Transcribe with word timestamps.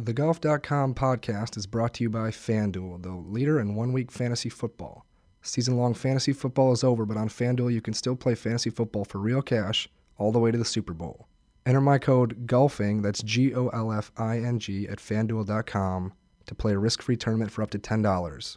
The 0.00 0.12
Golf.com 0.12 0.94
podcast 0.94 1.56
is 1.56 1.66
brought 1.66 1.94
to 1.94 2.04
you 2.04 2.08
by 2.08 2.30
FanDuel, 2.30 3.02
the 3.02 3.10
leader 3.10 3.58
in 3.58 3.74
one 3.74 3.92
week 3.92 4.12
fantasy 4.12 4.48
football. 4.48 5.04
Season 5.42 5.76
long 5.76 5.92
fantasy 5.92 6.32
football 6.32 6.70
is 6.70 6.84
over, 6.84 7.04
but 7.04 7.16
on 7.16 7.28
FanDuel, 7.28 7.72
you 7.72 7.80
can 7.80 7.94
still 7.94 8.14
play 8.14 8.36
fantasy 8.36 8.70
football 8.70 9.04
for 9.04 9.18
real 9.18 9.42
cash 9.42 9.88
all 10.16 10.30
the 10.30 10.38
way 10.38 10.52
to 10.52 10.56
the 10.56 10.64
Super 10.64 10.92
Bowl. 10.94 11.26
Enter 11.66 11.80
my 11.80 11.98
code 11.98 12.46
GOLFING, 12.46 13.02
that's 13.02 13.24
G 13.24 13.52
O 13.52 13.70
L 13.70 13.90
F 13.90 14.12
I 14.16 14.38
N 14.38 14.60
G, 14.60 14.86
at 14.86 14.98
fanduel.com 14.98 16.12
to 16.46 16.54
play 16.54 16.74
a 16.74 16.78
risk 16.78 17.02
free 17.02 17.16
tournament 17.16 17.50
for 17.50 17.64
up 17.64 17.70
to 17.70 17.78
$10. 17.80 18.56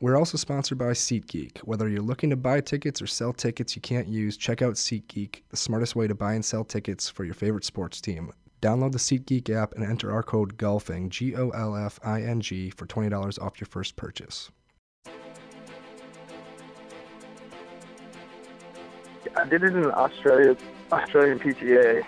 We're 0.00 0.16
also 0.16 0.38
sponsored 0.38 0.78
by 0.78 0.92
SeatGeek. 0.92 1.58
Whether 1.58 1.90
you're 1.90 2.00
looking 2.00 2.30
to 2.30 2.36
buy 2.36 2.62
tickets 2.62 3.02
or 3.02 3.06
sell 3.06 3.34
tickets 3.34 3.76
you 3.76 3.82
can't 3.82 4.08
use, 4.08 4.38
check 4.38 4.62
out 4.62 4.76
SeatGeek, 4.76 5.42
the 5.50 5.56
smartest 5.58 5.96
way 5.96 6.08
to 6.08 6.14
buy 6.14 6.32
and 6.32 6.44
sell 6.44 6.64
tickets 6.64 7.10
for 7.10 7.24
your 7.24 7.34
favorite 7.34 7.66
sports 7.66 8.00
team. 8.00 8.32
Download 8.60 8.92
the 8.92 8.98
SeatGeek 8.98 9.50
app 9.54 9.74
and 9.74 9.84
enter 9.84 10.12
our 10.12 10.22
code 10.22 10.56
GOLFING, 10.56 11.10
G 11.10 11.36
O 11.36 11.50
L 11.50 11.76
F 11.76 12.00
I 12.02 12.22
N 12.22 12.40
G, 12.40 12.70
for 12.70 12.86
$20 12.86 13.40
off 13.40 13.60
your 13.60 13.66
first 13.66 13.94
purchase. 13.94 14.50
I 19.36 19.44
did 19.44 19.62
it 19.62 19.76
in 19.76 19.84
Australia, 19.92 20.56
Australian 20.92 21.38
PGA, 21.38 22.04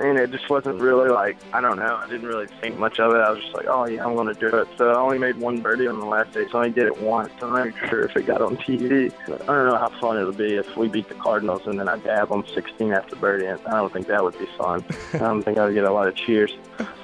and 0.00 0.18
it 0.18 0.30
just 0.30 0.48
wasn't 0.48 0.80
really 0.80 1.10
like 1.10 1.36
I 1.52 1.60
don't 1.60 1.78
know. 1.78 2.00
I 2.02 2.08
didn't 2.08 2.26
really 2.26 2.46
think 2.60 2.78
much 2.78 2.98
of 2.98 3.12
it. 3.14 3.18
I 3.18 3.30
was 3.30 3.42
just 3.42 3.54
like, 3.54 3.66
oh 3.68 3.86
yeah, 3.86 4.04
I'm 4.04 4.16
gonna 4.16 4.34
do 4.34 4.48
it. 4.48 4.68
So 4.78 4.90
I 4.90 4.98
only 4.98 5.18
made 5.18 5.36
one 5.36 5.60
birdie 5.60 5.86
on 5.86 6.00
the 6.00 6.06
last 6.06 6.32
day, 6.32 6.46
so 6.50 6.58
I 6.58 6.66
only 6.66 6.70
did 6.70 6.86
it 6.86 7.00
once. 7.00 7.30
So 7.38 7.48
I'm 7.48 7.70
not 7.70 7.88
sure 7.88 8.02
if 8.02 8.16
it 8.16 8.26
got 8.26 8.40
on 8.40 8.56
TV. 8.56 9.12
I 9.24 9.46
don't 9.46 9.66
know 9.66 9.76
how 9.76 9.90
fun 10.00 10.16
it'll 10.16 10.32
be 10.32 10.54
if 10.54 10.76
we 10.76 10.88
beat 10.88 11.08
the 11.08 11.14
Cardinals 11.14 11.62
and 11.66 11.78
then 11.78 11.88
I 11.88 11.98
dab 11.98 12.30
them 12.30 12.44
16 12.54 12.92
after 12.92 13.16
birdie. 13.16 13.48
I 13.48 13.56
don't 13.56 13.92
think 13.92 14.06
that 14.06 14.22
would 14.22 14.38
be 14.38 14.48
fun. 14.56 14.84
I 15.14 15.18
don't 15.18 15.42
think 15.42 15.58
I 15.58 15.66
would 15.66 15.74
get 15.74 15.84
a 15.84 15.92
lot 15.92 16.08
of 16.08 16.14
cheers. 16.14 16.52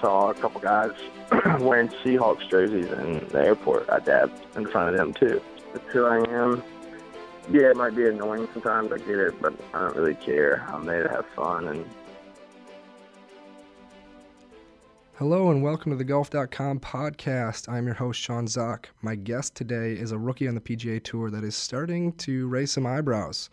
Saw 0.01 0.31
a 0.31 0.35
couple 0.35 0.61
guys 0.61 0.93
wearing 1.61 1.89
Seahawks 1.89 2.49
jerseys 2.49 2.91
in 2.93 3.27
the 3.29 3.45
airport. 3.45 3.91
I 3.91 4.01
dabbed 4.01 4.41
in 4.57 4.67
front 4.67 4.91
of 4.91 4.97
them 4.97 5.13
too. 5.13 5.41
That's 5.73 5.93
who 5.93 6.07
I 6.07 6.19
am. 6.31 6.63
Yeah, 7.49 7.71
it 7.71 7.77
might 7.77 7.95
be 7.95 8.09
annoying 8.09 8.49
sometimes. 8.52 8.91
I 8.91 8.99
get 8.99 9.19
it, 9.19 9.41
but 9.41 9.55
I 9.73 9.83
don't 9.83 9.95
really 9.95 10.16
care. 10.16 10.66
I'm 10.69 10.85
there 10.85 11.05
to 11.05 11.09
have 11.09 11.27
fun 11.27 11.69
and 11.69 11.88
Hello 15.15 15.51
and 15.51 15.63
welcome 15.63 15.93
to 15.93 15.97
the 15.97 16.05
Golf.com 16.05 16.80
podcast. 16.80 17.69
I'm 17.71 17.87
your 17.87 17.95
host, 17.95 18.21
Sean 18.21 18.47
Zak. 18.49 18.91
My 19.01 19.15
guest 19.15 19.55
today 19.55 19.93
is 19.93 20.11
a 20.13 20.19
rookie 20.19 20.49
on 20.49 20.55
the 20.55 20.61
PGA 20.61 21.03
Tour 21.03 21.30
that 21.30 21.45
is 21.45 21.57
starting 21.57 22.13
to 22.15 22.49
raise 22.49 22.73
some 22.73 22.85
eyebrows, 22.85 23.49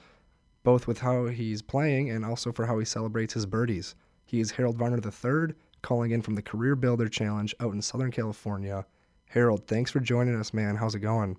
both 0.64 0.88
with 0.88 1.00
how 1.00 1.28
he's 1.28 1.62
playing 1.62 2.10
and 2.10 2.26
also 2.26 2.52
for 2.52 2.66
how 2.66 2.80
he 2.80 2.86
celebrates 2.86 3.36
his 3.36 3.46
birdies. 3.46 3.96
He 4.26 4.42
is 4.42 4.52
Harold 4.52 4.76
Varner 4.76 5.00
III, 5.00 5.56
calling 5.84 6.12
in 6.12 6.22
from 6.22 6.36
the 6.36 6.42
Career 6.42 6.76
Builder 6.76 7.08
Challenge 7.08 7.56
out 7.60 7.74
in 7.74 7.82
Southern 7.82 8.12
California. 8.12 8.86
Harold, 9.28 9.66
thanks 9.68 9.92
for 9.92 10.00
joining 10.02 10.36
us, 10.36 10.54
man. 10.54 10.76
How's 10.76 10.96
it 10.96 11.00
going? 11.00 11.38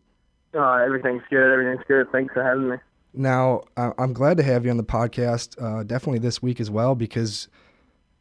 Uh, 0.55 0.75
everything's 0.85 1.23
good. 1.31 1.53
Everything's 1.53 1.85
good. 1.87 2.11
Thanks 2.13 2.33
for 2.33 2.43
having 2.43 2.71
me. 2.71 2.77
Now, 3.17 3.63
I'm 3.77 4.13
glad 4.13 4.37
to 4.39 4.43
have 4.43 4.65
you 4.65 4.73
on 4.73 4.77
the 4.77 4.85
podcast, 4.85 5.61
uh, 5.63 5.85
definitely 5.85 6.19
this 6.19 6.43
week 6.43 6.61
as 6.61 6.69
well, 6.69 6.97
because 6.97 7.47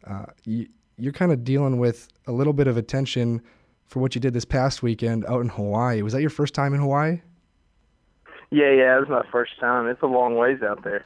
uh, 0.05 0.25
you, 0.45 0.67
you're 0.97 1.13
kind 1.13 1.31
of 1.31 1.43
dealing 1.43 1.79
with 1.79 2.09
a 2.27 2.31
little 2.31 2.53
bit 2.53 2.67
of 2.67 2.77
attention 2.77 3.41
for 3.87 3.99
what 3.99 4.13
you 4.13 4.21
did 4.21 4.33
this 4.33 4.45
past 4.45 4.83
weekend 4.83 5.25
out 5.25 5.41
in 5.41 5.49
Hawaii. 5.49 6.03
Was 6.03 6.13
that 6.13 6.21
your 6.21 6.29
first 6.29 6.53
time 6.53 6.75
in 6.75 6.79
Hawaii? 6.79 7.21
Yeah, 8.51 8.71
yeah, 8.71 8.97
it 8.97 8.99
was 8.99 9.09
my 9.09 9.25
first 9.31 9.59
time. 9.59 9.87
It's 9.87 10.03
a 10.03 10.07
long 10.07 10.35
ways 10.35 10.61
out 10.61 10.83
there. 10.83 11.05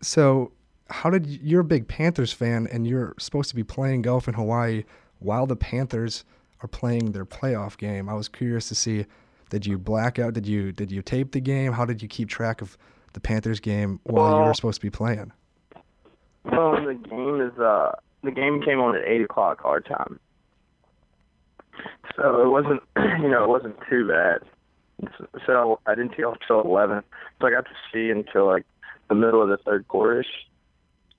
So, 0.00 0.52
how 0.88 1.10
did 1.10 1.26
you, 1.26 1.40
you're 1.42 1.60
a 1.62 1.64
big 1.64 1.88
Panthers 1.88 2.32
fan, 2.32 2.68
and 2.70 2.86
you're 2.86 3.14
supposed 3.18 3.48
to 3.50 3.56
be 3.56 3.64
playing 3.64 4.02
golf 4.02 4.28
in 4.28 4.34
Hawaii 4.34 4.84
while 5.18 5.46
the 5.46 5.56
Panthers 5.56 6.24
are 6.60 6.68
playing 6.68 7.10
their 7.10 7.26
playoff 7.26 7.76
game? 7.76 8.08
I 8.08 8.14
was 8.14 8.28
curious 8.28 8.68
to 8.68 8.76
see 8.76 9.06
did 9.48 9.66
you 9.66 9.78
black 9.78 10.18
out? 10.18 10.34
Did 10.34 10.46
you 10.46 10.72
did 10.72 10.90
you 10.90 11.02
tape 11.02 11.32
the 11.32 11.40
game? 11.40 11.72
How 11.72 11.84
did 11.84 12.02
you 12.02 12.08
keep 12.08 12.28
track 12.28 12.60
of 12.60 12.76
the 13.12 13.20
Panthers 13.20 13.60
game 13.60 14.00
while 14.04 14.40
you 14.40 14.44
were 14.46 14.54
supposed 14.54 14.80
to 14.80 14.86
be 14.86 14.90
playing? 14.90 15.32
Well, 16.44 16.72
the 16.84 16.94
game 16.94 17.40
is 17.40 17.58
uh 17.58 17.92
the 18.22 18.30
game 18.30 18.62
came 18.62 18.80
on 18.80 18.96
at 18.96 19.06
eight 19.06 19.22
o'clock 19.22 19.60
our 19.64 19.80
time, 19.80 20.18
so 22.16 22.42
it 22.42 22.48
wasn't 22.48 22.82
you 23.22 23.28
know 23.28 23.44
it 23.44 23.48
wasn't 23.48 23.76
too 23.88 24.08
bad. 24.08 24.42
So 25.46 25.78
I 25.86 25.94
didn't 25.94 26.12
tee 26.16 26.24
off 26.24 26.38
till 26.46 26.60
eleven, 26.60 27.02
so 27.40 27.46
I 27.46 27.50
got 27.50 27.64
to 27.66 27.70
see 27.92 28.10
until 28.10 28.46
like 28.46 28.64
the 29.08 29.14
middle 29.14 29.42
of 29.42 29.48
the 29.48 29.58
third 29.58 29.86
quarter, 29.88 30.24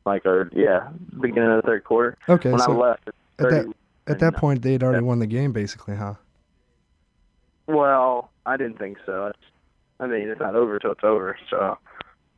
like 0.06 0.25
or 0.25 0.50
yeah, 0.53 0.90
beginning 1.22 1.52
of 1.52 1.62
the 1.62 1.68
third 1.68 1.84
quarter. 1.84 2.18
Okay, 2.28 2.52
when 2.52 2.59
so 2.59 2.73
I 2.73 2.90
left, 2.90 3.07
at 3.40 3.50
that 3.50 3.73
at 4.07 4.19
that 4.19 4.35
point 4.35 4.62
they'd 4.62 4.81
already 4.84 5.03
yeah. 5.03 5.07
won 5.07 5.19
the 5.19 5.28
game, 5.28 5.52
basically, 5.52 5.96
huh? 5.96 6.16
Well, 7.67 8.31
I 8.45 8.57
didn't 8.57 8.79
think 8.79 8.97
so. 9.05 9.28
It's, 9.28 9.39
I 10.00 10.07
mean, 10.07 10.29
it's 10.29 10.39
not 10.39 10.55
over 10.55 10.79
till 10.79 10.94
it's 10.94 11.03
over. 11.03 11.38
So 11.50 11.78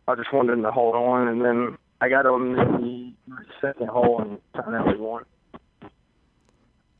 I 0.07 0.15
just 0.15 0.33
wanted 0.33 0.61
to 0.61 0.71
hold 0.71 0.95
on, 0.95 1.27
and 1.27 1.45
then 1.45 1.77
I 2.01 2.09
got 2.09 2.25
him 2.25 2.57
on 2.57 2.81
the 2.81 3.13
second 3.61 3.89
hole 3.89 4.21
and 4.21 4.39
found 4.55 4.75
out 4.75 4.87
we 4.87 4.97
won. 4.97 5.23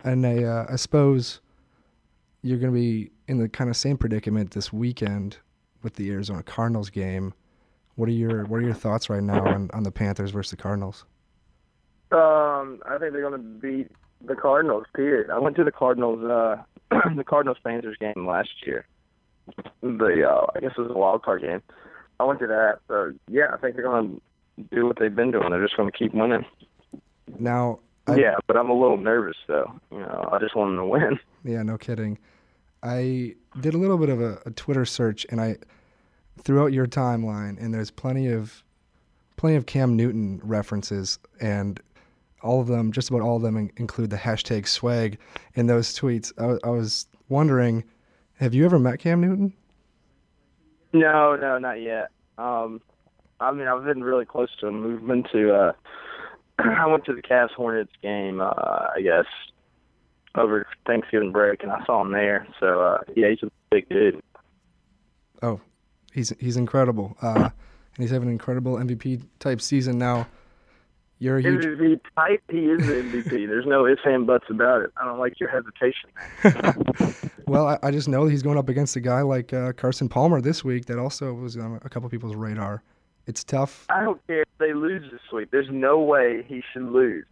And 0.04 0.26
I, 0.26 0.44
uh, 0.44 0.68
I 0.70 0.76
suppose 0.76 1.42
you're 2.42 2.60
going 2.60 2.72
to 2.72 2.80
be 2.80 3.12
in 3.28 3.38
the 3.38 3.50
kind 3.50 3.70
of 3.70 3.76
same 3.76 3.98
predicament 3.98 4.52
this 4.52 4.72
weekend 4.72 5.38
with 5.82 5.96
the 5.96 6.10
Arizona 6.12 6.44
Cardinals 6.44 6.90
game. 6.90 7.34
What 7.96 8.08
are 8.08 8.14
your 8.14 8.46
What 8.46 8.58
are 8.58 8.66
your 8.66 8.74
thoughts 8.74 9.10
right 9.10 9.24
now 9.24 9.46
on, 9.46 9.70
on 9.74 9.84
the 9.84 9.92
Panthers 9.92 10.32
versus 10.32 10.52
the 10.52 10.58
Cardinals? 10.58 11.06
Um, 12.12 12.82
I 12.88 12.98
think 13.00 13.14
they're 13.14 13.22
going 13.22 13.34
to 13.34 13.38
beat 13.38 13.92
the 14.24 14.36
Cardinals. 14.36 14.86
Period. 14.96 15.30
I 15.30 15.40
went 15.40 15.56
to 15.58 15.64
the 15.64 15.72
Cardinals, 15.72 16.24
uh, 16.24 16.62
the 17.16 17.24
Cardinals 17.24 17.58
Panthers 17.64 17.98
game 18.00 18.26
last 18.26 18.50
year. 18.66 18.86
The 19.82 20.28
uh, 20.30 20.46
I 20.56 20.60
guess 20.60 20.72
it 20.78 20.82
was 20.82 20.92
a 20.92 20.98
wild 20.98 21.24
card 21.24 21.42
game. 21.42 21.62
I 22.20 22.24
went 22.24 22.40
to 22.40 22.48
that. 22.48 22.80
So 22.88 23.14
yeah, 23.28 23.48
I 23.54 23.58
think 23.58 23.76
they're 23.76 23.86
going 23.86 24.22
to 24.58 24.76
do 24.76 24.86
what 24.86 25.00
they've 25.00 25.16
been 25.16 25.32
doing. 25.32 25.50
They're 25.50 25.64
just 25.64 25.78
going 25.78 25.92
to 25.92 25.98
keep 25.98 26.14
winning. 26.14 26.46
Now, 27.40 27.80
I, 28.08 28.16
yeah, 28.16 28.36
but 28.48 28.58
I'm 28.58 28.70
a 28.70 28.80
little 28.80 28.98
nervous 28.98 29.38
though. 29.48 29.72
You 29.92 30.00
know, 30.00 30.30
I 30.32 30.40
just 30.40 30.56
want 30.56 30.72
them 30.72 30.78
to 30.78 30.86
win. 30.86 31.20
Yeah, 31.44 31.64
no 31.64 31.78
kidding. 31.78 32.20
I 32.84 33.36
did 33.60 33.74
a 33.74 33.78
little 33.78 33.98
bit 33.98 34.10
of 34.10 34.22
a, 34.22 34.42
a 34.46 34.52
Twitter 34.52 34.86
search, 34.86 35.26
and 35.30 35.40
I 35.40 35.58
throughout 36.42 36.74
your 36.74 36.86
timeline, 36.86 37.62
and 37.62 37.74
there's 37.74 37.92
plenty 37.92 38.28
of 38.28 38.64
plenty 39.38 39.56
of 39.56 39.66
Cam 39.66 39.96
Newton 39.96 40.42
references, 40.44 41.20
and 41.40 41.80
all 42.42 42.62
of 42.62 42.68
them, 42.68 42.92
just 42.92 43.10
about 43.10 43.22
all 43.22 43.38
of 43.38 43.42
them, 43.42 43.58
in- 43.58 43.72
include 43.78 44.10
the 44.10 44.18
hashtag 44.18 44.68
swag 44.68 45.18
in 45.56 45.68
those 45.68 45.98
tweets. 45.98 46.32
I, 46.38 46.70
was 46.70 47.08
wondering, 47.28 47.84
have 48.36 48.54
you 48.54 48.66
ever 48.66 48.80
met 48.80 49.00
Cam 49.00 49.22
Newton? 49.22 49.54
No, 50.94 51.36
no, 51.36 51.58
not 51.58 51.82
yet. 51.82 52.10
Um, 52.38 52.82
I 53.40 53.52
mean, 53.52 53.68
I've 53.68 53.84
been 53.84 54.04
really 54.04 54.26
close 54.26 54.50
to 54.60 54.68
him. 54.68 54.84
We've 54.84 55.06
been 55.06 55.24
to. 55.32 55.54
Uh, 55.54 55.72
I 56.60 56.88
went 56.88 57.06
to 57.06 57.14
the 57.14 57.22
Cavs 57.22 57.52
Hornets 57.52 57.92
game. 58.02 58.42
Uh, 58.42 58.88
I 58.96 59.02
guess 59.02 59.26
over 60.36 60.68
Thanksgiving 60.86 61.32
break, 61.32 61.64
and 61.64 61.72
I 61.72 61.84
saw 61.86 62.02
him 62.02 62.12
there. 62.12 62.48
So 62.60 62.82
uh, 62.82 63.00
yeah, 63.16 63.30
he's 63.30 63.44
a 63.44 63.52
big 63.72 63.88
dude. 63.90 64.22
Oh, 65.42 65.62
he's 66.14 66.34
he's 66.40 66.58
incredible, 66.58 67.16
uh, 67.22 67.50
and 67.50 67.98
he's 67.98 68.12
having 68.12 68.28
an 68.28 68.34
incredible 68.34 68.76
MVP 68.76 69.24
type 69.40 69.62
season 69.62 69.98
now. 69.98 70.28
You're 71.20 71.38
a 71.38 71.42
huge 71.42 71.66
MVP 71.66 72.00
type. 72.16 72.42
He 72.50 72.66
is 72.66 72.88
the 72.88 72.94
MVP. 72.94 73.48
There's 73.48 73.66
no 73.66 73.86
ifs 73.86 74.02
and 74.06 74.26
buts 74.26 74.46
about 74.50 74.84
it. 74.84 74.92
I 74.96 75.04
don't 75.04 75.20
like 75.20 75.38
your 75.38 75.50
hesitation. 75.50 76.10
well, 77.48 77.68
I, 77.68 77.78
I 77.84 77.92
just 77.92 78.08
know 78.08 78.26
he's 78.26 78.42
going 78.42 78.58
up 78.58 78.70
against 78.70 78.96
a 78.96 79.02
guy 79.02 79.22
like 79.22 79.52
uh, 79.52 79.74
Carson 79.74 80.08
Palmer 80.08 80.40
this 80.40 80.64
week 80.64 80.86
that 80.86 80.98
also 80.98 81.34
was 81.34 81.58
on 81.58 81.80
a 81.84 81.90
couple 81.90 82.10
people's 82.10 82.36
radar. 82.36 82.84
It's 83.28 83.44
tough. 83.44 83.86
I 83.90 84.02
don't 84.02 84.26
care 84.28 84.42
if 84.42 84.48
they 84.60 84.74
lose 84.74 85.12
this 85.12 85.22
week. 85.34 85.52
There's 85.52 85.68
no 85.70 86.00
way 86.00 86.46
he 86.48 86.64
should 86.72 86.90
lose 86.90 87.26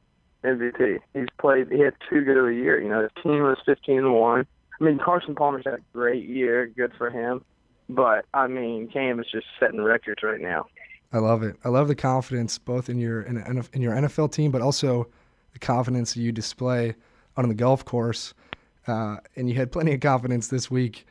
MVP. 0.44 1.00
He's 1.14 1.28
played. 1.40 1.72
He 1.72 1.80
had 1.80 1.94
too 2.10 2.22
good 2.26 2.38
of 2.38 2.46
a 2.46 2.54
year. 2.54 2.82
You 2.82 2.90
know, 2.90 3.02
his 3.02 3.12
team 3.24 3.42
was 3.42 3.58
15 3.66 4.00
and 4.00 4.14
one. 4.14 4.46
I 4.80 4.84
mean, 4.84 5.00
Carson 5.04 5.34
Palmer's 5.34 5.64
had 5.66 5.76
a 5.76 5.82
great 5.94 6.28
year. 6.28 6.68
Good 6.68 6.92
for 6.98 7.10
him. 7.10 7.44
But 7.90 8.26
I 8.34 8.48
mean, 8.48 8.90
Cam 8.90 9.20
is 9.20 9.28
just 9.32 9.48
setting 9.60 9.82
records 9.82 10.24
right 10.24 10.42
now. 10.42 10.66
I 11.14 11.20
love 11.20 11.44
it. 11.44 11.56
I 11.64 11.70
love 11.70 11.88
the 11.88 11.96
confidence 11.96 12.58
both 12.58 12.90
in 12.90 12.98
your 12.98 13.22
in, 13.22 13.38
in 13.74 13.82
your 13.82 13.94
NFL 13.94 14.32
team, 14.32 14.52
but 14.52 14.62
also 14.62 15.08
the 15.54 15.60
confidence 15.60 16.18
you 16.18 16.32
display 16.32 16.96
on 17.36 17.48
the 17.48 17.56
golf 17.56 17.86
course. 17.86 18.34
Uh, 18.88 19.18
and 19.36 19.50
you 19.50 19.56
had 19.56 19.72
plenty 19.72 19.94
of 19.94 20.00
confidence 20.00 20.48
this 20.48 20.72
week, 20.72 21.06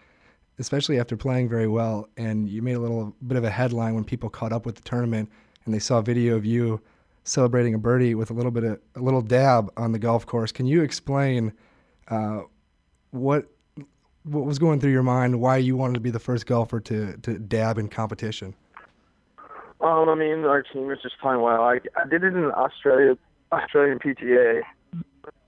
especially 0.58 0.98
after 0.98 1.16
playing 1.16 1.48
very 1.48 1.68
well. 1.68 2.08
And 2.16 2.48
you 2.48 2.62
made 2.62 2.74
a 2.74 2.80
little 2.80 3.14
bit 3.26 3.36
of 3.36 3.44
a 3.44 3.50
headline 3.50 3.94
when 3.94 4.04
people 4.04 4.28
caught 4.28 4.52
up 4.52 4.66
with 4.66 4.76
the 4.76 4.82
tournament 4.82 5.30
and 5.64 5.74
they 5.74 5.78
saw 5.78 5.98
a 5.98 6.02
video 6.02 6.36
of 6.36 6.44
you 6.44 6.80
celebrating 7.24 7.74
a 7.74 7.78
birdie 7.78 8.14
with 8.14 8.30
a 8.30 8.32
little 8.32 8.52
bit 8.52 8.64
of 8.64 8.80
a 8.94 9.00
little 9.00 9.22
dab 9.22 9.70
on 9.76 9.92
the 9.92 9.98
golf 9.98 10.26
course. 10.26 10.52
Can 10.52 10.66
you 10.66 10.82
explain 10.82 11.52
uh, 12.08 12.42
what 13.10 13.46
what 14.24 14.44
was 14.44 14.58
going 14.58 14.80
through 14.80 14.92
your 14.92 15.02
mind? 15.02 15.40
Why 15.40 15.56
you 15.56 15.76
wanted 15.76 15.94
to 15.94 16.00
be 16.00 16.10
the 16.10 16.20
first 16.20 16.46
golfer 16.46 16.80
to 16.80 17.16
to 17.18 17.38
dab 17.38 17.78
in 17.78 17.88
competition? 17.88 18.54
Um, 19.80 20.08
I 20.08 20.14
mean, 20.14 20.44
our 20.44 20.62
team 20.62 20.86
was 20.86 20.98
just 21.02 21.18
playing 21.20 21.42
well. 21.42 21.62
I, 21.62 21.80
I 21.96 22.08
did 22.08 22.24
it 22.24 22.34
in 22.34 22.46
Australia, 22.46 23.16
Australian 23.52 23.98
PGA, 23.98 24.62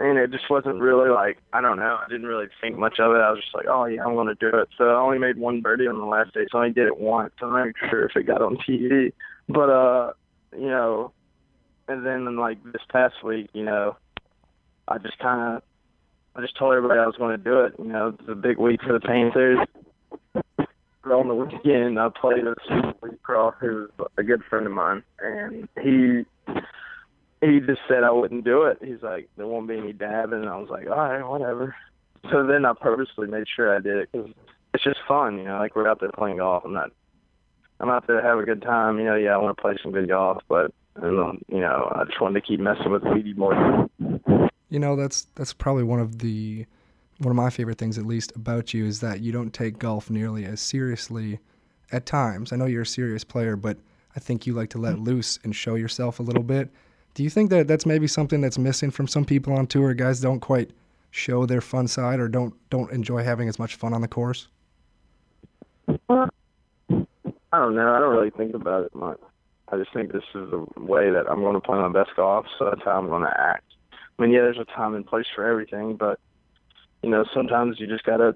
and 0.01 0.19
it 0.19 0.31
just 0.31 0.51
wasn't 0.51 0.81
really 0.81 1.09
like 1.09 1.39
I 1.53 1.61
don't 1.61 1.79
know. 1.79 1.99
I 2.05 2.09
didn't 2.09 2.27
really 2.27 2.47
think 2.61 2.77
much 2.79 2.99
of 2.99 3.13
it. 3.13 3.19
I 3.19 3.31
was 3.31 3.41
just 3.41 3.55
like, 3.55 3.67
oh 3.69 3.87
yeah, 3.87 4.05
I'm 4.05 4.15
gonna 4.15 4.35
do 4.35 4.49
it. 4.49 4.69
So 4.77 4.85
I 4.85 5.01
only 5.01 5.19
made 5.19 5.39
one 5.39 5.61
birdie 5.61 5.87
on 5.87 5.99
the 5.99 6.05
last 6.05 6.35
day, 6.35 6.47
so 6.51 6.59
I 6.59 6.63
only 6.63 6.75
did 6.75 6.87
it 6.87 6.99
once. 6.99 7.33
I'm 7.41 7.53
not 7.53 7.69
sure 7.89 8.05
if 8.07 8.17
it 8.17 8.27
got 8.27 8.43
on 8.43 8.59
TV, 8.69 9.13
but 9.49 9.71
uh, 9.71 10.13
you 10.53 10.69
know, 10.69 11.13
and 11.89 12.05
then 12.05 12.37
like 12.37 12.63
this 12.65 12.83
past 12.91 13.25
week, 13.25 13.49
you 13.55 13.65
know, 13.65 13.97
I 14.87 14.99
just 14.99 15.19
kind 15.19 15.57
of, 15.57 15.63
I 16.37 16.41
just 16.43 16.57
told 16.57 16.75
everybody 16.75 17.01
I 17.01 17.07
was 17.07 17.17
going 17.17 17.37
to 17.37 17.43
do 17.43 17.61
it. 17.61 17.75
You 17.79 17.93
know, 17.93 18.09
it's 18.09 18.29
a 18.29 18.35
big 18.35 18.59
week 18.59 18.81
for 18.83 18.93
the 18.93 19.01
Panthers. 19.01 19.59
On 21.11 21.29
the 21.29 21.35
weekend, 21.35 21.99
I 21.99 22.09
played 22.09 22.45
with 22.45 22.59
Steve 22.65 23.23
Croft, 23.23 23.59
who's 23.61 23.91
a 24.17 24.23
good 24.23 24.43
friend 24.45 24.67
of 24.67 24.73
mine, 24.73 25.03
and 25.21 25.69
he 25.81 26.25
he 27.41 27.61
just 27.61 27.81
said 27.89 28.05
I 28.05 28.11
wouldn't 28.11 28.45
do 28.45 28.65
it. 28.65 28.79
He's 28.83 29.03
like, 29.03 29.29
there 29.37 29.47
won't 29.47 29.69
be 29.69 29.79
any 29.79 29.93
dabbing. 29.93 30.41
And 30.41 30.49
I 30.49 30.57
was 30.57 30.69
like, 30.71 30.87
all 30.87 30.97
right, 30.97 31.23
whatever. 31.23 31.75
So 32.31 32.47
then 32.47 32.65
I 32.65 32.73
purposely 32.73 33.29
made 33.29 33.47
sure 33.55 33.75
I 33.75 33.81
did 33.81 33.97
it 33.97 34.09
because 34.13 34.31
it's 34.75 34.85
just 34.85 34.99
fun, 35.07 35.39
you 35.39 35.45
know. 35.45 35.59
Like 35.59 35.77
we're 35.77 35.89
out 35.89 36.01
there 36.01 36.11
playing 36.11 36.39
golf. 36.39 36.65
I'm 36.65 36.73
not. 36.73 36.91
I'm 37.81 37.91
out 37.91 38.07
there 38.09 38.21
to 38.21 38.27
have 38.27 38.39
a 38.39 38.45
good 38.45 38.63
time. 38.63 38.99
You 38.99 39.05
know, 39.05 39.15
yeah, 39.15 39.35
I 39.35 39.37
want 39.37 39.57
to 39.57 39.63
play 39.63 39.77
some 39.83 39.93
good 39.93 40.09
golf, 40.09 40.43
but 40.49 40.73
um, 41.01 41.41
you 41.49 41.61
know, 41.61 41.93
I 41.95 42.05
just 42.05 42.21
wanted 42.21 42.41
to 42.41 42.47
keep 42.47 42.59
messing 42.61 42.91
with 42.91 43.05
weedy 43.05 43.35
more. 43.35 43.89
You 44.69 44.79
know, 44.79 44.97
that's 44.97 45.29
that's 45.37 45.53
probably 45.53 45.85
one 45.85 46.01
of 46.01 46.19
the 46.19 46.67
one 47.19 47.31
of 47.31 47.37
my 47.37 47.51
favorite 47.51 47.79
things, 47.79 47.99
at 47.99 48.07
least 48.07 48.35
about 48.37 48.73
you, 48.73 48.87
is 48.87 49.01
that 49.01 49.21
you 49.21 49.33
don't 49.33 49.53
take 49.53 49.79
golf 49.79 50.11
nearly 50.11 50.45
as 50.45 50.61
seriously. 50.61 51.41
At 51.91 52.07
times, 52.07 52.53
I 52.53 52.57
know 52.57 52.67
you're 52.67 52.83
a 52.83 52.87
serious 52.87 53.25
player, 53.25 53.57
but 53.57 53.79
I 54.15 54.21
think 54.21 54.47
you 54.47 54.53
like 54.53 54.71
to 54.71 54.79
let 54.79 54.95
mm-hmm. 54.95 55.05
loose 55.05 55.39
and 55.43 55.55
show 55.55 55.75
yourself 55.75 56.21
a 56.21 56.23
little 56.23 56.43
bit. 56.43 56.71
Do 57.15 57.23
you 57.23 57.31
think 57.31 57.51
that 57.51 57.67
that's 57.67 57.87
maybe 57.87 58.07
something 58.07 58.41
that's 58.41 58.59
missing 58.59 58.91
from 58.91 59.09
some 59.09 59.25
people 59.25 59.53
on 59.53 59.67
tour? 59.67 59.95
Guys 59.95 60.21
don't 60.21 60.41
quite 60.41 60.71
show 61.11 61.47
their 61.47 61.61
fun 61.61 61.89
side 61.89 62.21
or 62.21 62.29
don't 62.29 62.55
don't 62.71 62.93
enjoy 62.93 63.25
having 63.25 63.49
as 63.49 63.59
much 63.59 63.77
fun 63.77 63.95
on 63.95 64.03
the 64.03 64.09
course. 64.09 64.49
I 65.89 66.29
don't 67.53 67.75
know. 67.75 67.95
I 67.95 67.99
don't 67.99 68.15
really 68.15 68.31
think 68.31 68.55
about 68.55 68.85
it 68.85 68.95
much. 68.95 69.19
I 69.73 69.77
just 69.77 69.93
think 69.93 70.13
this 70.13 70.23
is 70.35 70.51
the 70.51 70.67
way 70.77 71.11
that 71.11 71.31
I'm 71.31 71.41
going 71.41 71.55
to 71.55 71.61
play 71.61 71.79
my 71.79 71.89
best 71.89 72.11
golf, 72.17 72.47
so 72.59 72.67
that's 72.67 72.83
how 72.85 72.99
I'm 72.99 73.09
going 73.09 73.23
to 73.23 73.41
act. 73.41 73.65
I 74.19 74.23
mean, 74.23 74.33
yeah, 74.33 74.41
there's 74.41 74.59
a 74.59 74.65
time 74.65 74.95
and 74.95 75.07
place 75.07 75.27
for 75.35 75.47
everything, 75.47 75.97
but 75.97 76.21
you 77.03 77.11
know, 77.11 77.25
sometimes 77.33 77.79
you 77.79 77.87
just 77.87 78.05
gotta 78.05 78.35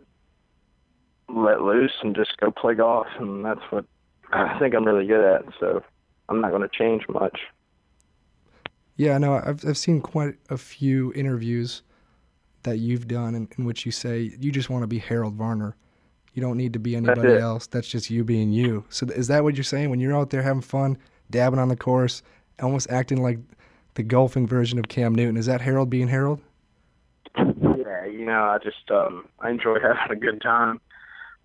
let 1.29 1.63
loose 1.63 1.93
and 2.03 2.15
just 2.15 2.37
go 2.39 2.51
play 2.51 2.75
golf, 2.75 3.07
and 3.19 3.45
that's 3.45 3.61
what 3.71 3.85
I 4.33 4.59
think 4.61 4.75
I'm 4.75 4.85
really 4.85 5.07
good 5.07 5.25
at. 5.25 5.45
So 5.61 5.83
I'm 6.29 6.41
not 6.41 6.51
going 6.51 6.63
to 6.63 6.69
change 6.69 7.03
much. 7.09 7.39
Yeah, 8.97 9.19
no, 9.19 9.35
I've 9.35 9.67
I've 9.67 9.79
seen 9.79 10.01
quite 10.01 10.37
a 10.51 10.57
few 10.57 11.13
interviews 11.15 11.83
that 12.63 12.79
you've 12.79 13.09
done 13.09 13.35
in, 13.35 13.49
in 13.59 13.65
which 13.65 13.85
you 13.85 13.93
say 13.93 14.33
you 14.39 14.53
just 14.53 14.71
want 14.71 14.83
to 14.83 14.87
be 14.87 14.99
Harold 14.99 15.35
Varner. 15.35 15.77
You 16.35 16.43
don't 16.43 16.57
need 16.57 16.73
to 16.75 16.79
be 16.79 16.97
anybody 16.97 17.29
That's 17.29 17.43
else. 17.43 17.67
That's 17.67 17.89
just 17.89 18.11
you 18.11 18.25
being 18.25 18.53
you. 18.53 18.85
So 18.89 19.07
is 19.07 19.29
that 19.29 19.45
what 19.45 19.55
you're 19.55 19.65
saying 19.65 19.91
when 19.91 20.01
you're 20.01 20.17
out 20.17 20.31
there 20.31 20.43
having 20.43 20.63
fun, 20.63 20.97
dabbing 21.31 21.59
on 21.59 21.69
the 21.69 21.77
course, 21.77 22.23
almost 22.63 22.91
acting 22.91 23.23
like 23.23 23.39
the 23.95 24.03
golfing 24.03 24.47
version 24.47 24.79
of 24.79 24.89
Cam 24.89 25.15
Newton? 25.15 25.37
Is 25.37 25.47
that 25.47 25.61
Harold 25.61 25.91
being 25.91 26.09
Harold? 26.09 26.41
You 28.23 28.29
know, 28.29 28.45
I 28.45 28.59
just 28.63 28.89
um 28.93 29.27
I 29.41 29.51
enjoy 29.51 29.79
having 29.83 30.17
a 30.17 30.21
good 30.21 30.41
time, 30.41 30.81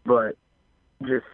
but 0.06 0.38
just 1.02 1.26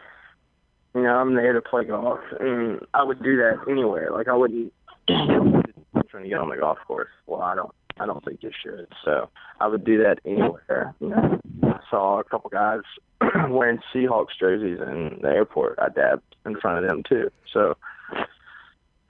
you 0.95 1.01
know, 1.01 1.15
I'm 1.15 1.35
there 1.35 1.51
to 1.51 1.61
play 1.61 1.83
golf, 1.83 2.21
and 2.39 2.79
I 2.93 3.03
would 3.03 3.21
do 3.21 3.35
that 3.37 3.57
anywhere. 3.69 4.09
Like 4.09 4.29
I 4.29 4.35
wouldn't 4.37 4.71
trying 5.07 6.23
to 6.23 6.29
get 6.29 6.39
on 6.39 6.49
the 6.49 6.55
golf 6.55 6.77
course. 6.87 7.09
Well, 7.27 7.41
I 7.41 7.55
don't. 7.55 7.75
I 7.99 8.05
don't 8.05 8.23
think 8.23 8.41
you 8.41 8.51
should. 8.63 8.87
So 9.03 9.29
I 9.59 9.67
would 9.67 9.83
do 9.83 10.01
that 10.01 10.19
anywhere. 10.25 10.95
You 11.01 11.09
know, 11.09 11.39
I 11.63 11.79
saw 11.91 12.21
a 12.21 12.23
couple 12.23 12.49
guys 12.49 12.79
wearing 13.49 13.79
Seahawks 13.93 14.39
jerseys 14.39 14.79
in 14.79 15.19
the 15.21 15.27
airport. 15.27 15.77
I 15.77 15.89
dabbed 15.89 16.37
in 16.45 16.57
front 16.61 16.85
of 16.85 16.89
them 16.89 17.03
too. 17.03 17.29
So 17.51 17.75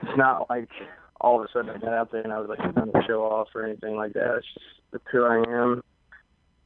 it's 0.00 0.16
not 0.16 0.50
like 0.50 0.68
all 1.20 1.38
of 1.40 1.48
a 1.48 1.52
sudden 1.52 1.70
I 1.70 1.78
got 1.78 1.92
out 1.92 2.10
there 2.10 2.22
and 2.22 2.32
I 2.32 2.40
was 2.40 2.48
like 2.48 2.58
trying 2.58 2.90
to 2.90 3.02
show 3.06 3.22
off 3.22 3.48
or 3.54 3.64
anything 3.64 3.94
like 3.94 4.14
that. 4.14 4.38
It's 4.38 4.46
just 4.52 4.66
it's 4.92 5.04
who 5.12 5.24
I 5.24 5.36
am. 5.36 5.82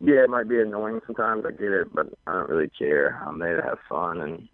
Yeah, 0.01 0.23
it 0.25 0.31
might 0.31 0.49
be 0.49 0.61
annoying 0.61 1.01
sometimes. 1.07 1.45
I 1.47 1.51
get 1.51 1.73
it, 1.73 1.93
but 1.93 2.07
I 2.27 2.33
don't 2.33 2.49
really 2.49 2.71
care. 2.79 3.21
I'm 3.27 3.39
there 3.39 3.61
to 3.61 3.63
have 3.63 3.79
fun 3.89 4.21
and 4.21 4.49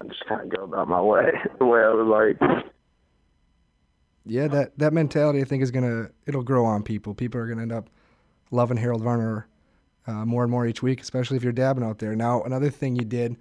I 0.00 0.06
just 0.06 0.24
kind 0.28 0.42
of 0.42 0.56
go 0.56 0.64
about 0.64 0.88
my 0.88 1.00
way 1.00 1.30
the 1.58 1.66
way 1.66 1.80
I 1.80 1.92
would 1.92 2.06
like 2.06 2.38
yeah, 4.26 4.48
that 4.48 4.78
that 4.78 4.92
mentality 4.92 5.40
I 5.40 5.44
think 5.44 5.62
is 5.62 5.70
gonna 5.70 6.10
it'll 6.26 6.42
grow 6.42 6.64
on 6.64 6.82
people. 6.82 7.14
People 7.14 7.40
are 7.40 7.46
gonna 7.46 7.62
end 7.62 7.72
up 7.72 7.90
loving 8.50 8.76
Harold 8.76 9.02
Varner 9.02 9.46
uh, 10.06 10.24
more 10.24 10.42
and 10.42 10.50
more 10.50 10.66
each 10.66 10.82
week, 10.82 11.00
especially 11.00 11.36
if 11.36 11.42
you're 11.42 11.52
dabbing 11.52 11.84
out 11.84 11.98
there. 11.98 12.14
Now, 12.16 12.42
another 12.42 12.70
thing 12.70 12.96
you 12.96 13.04
did 13.04 13.36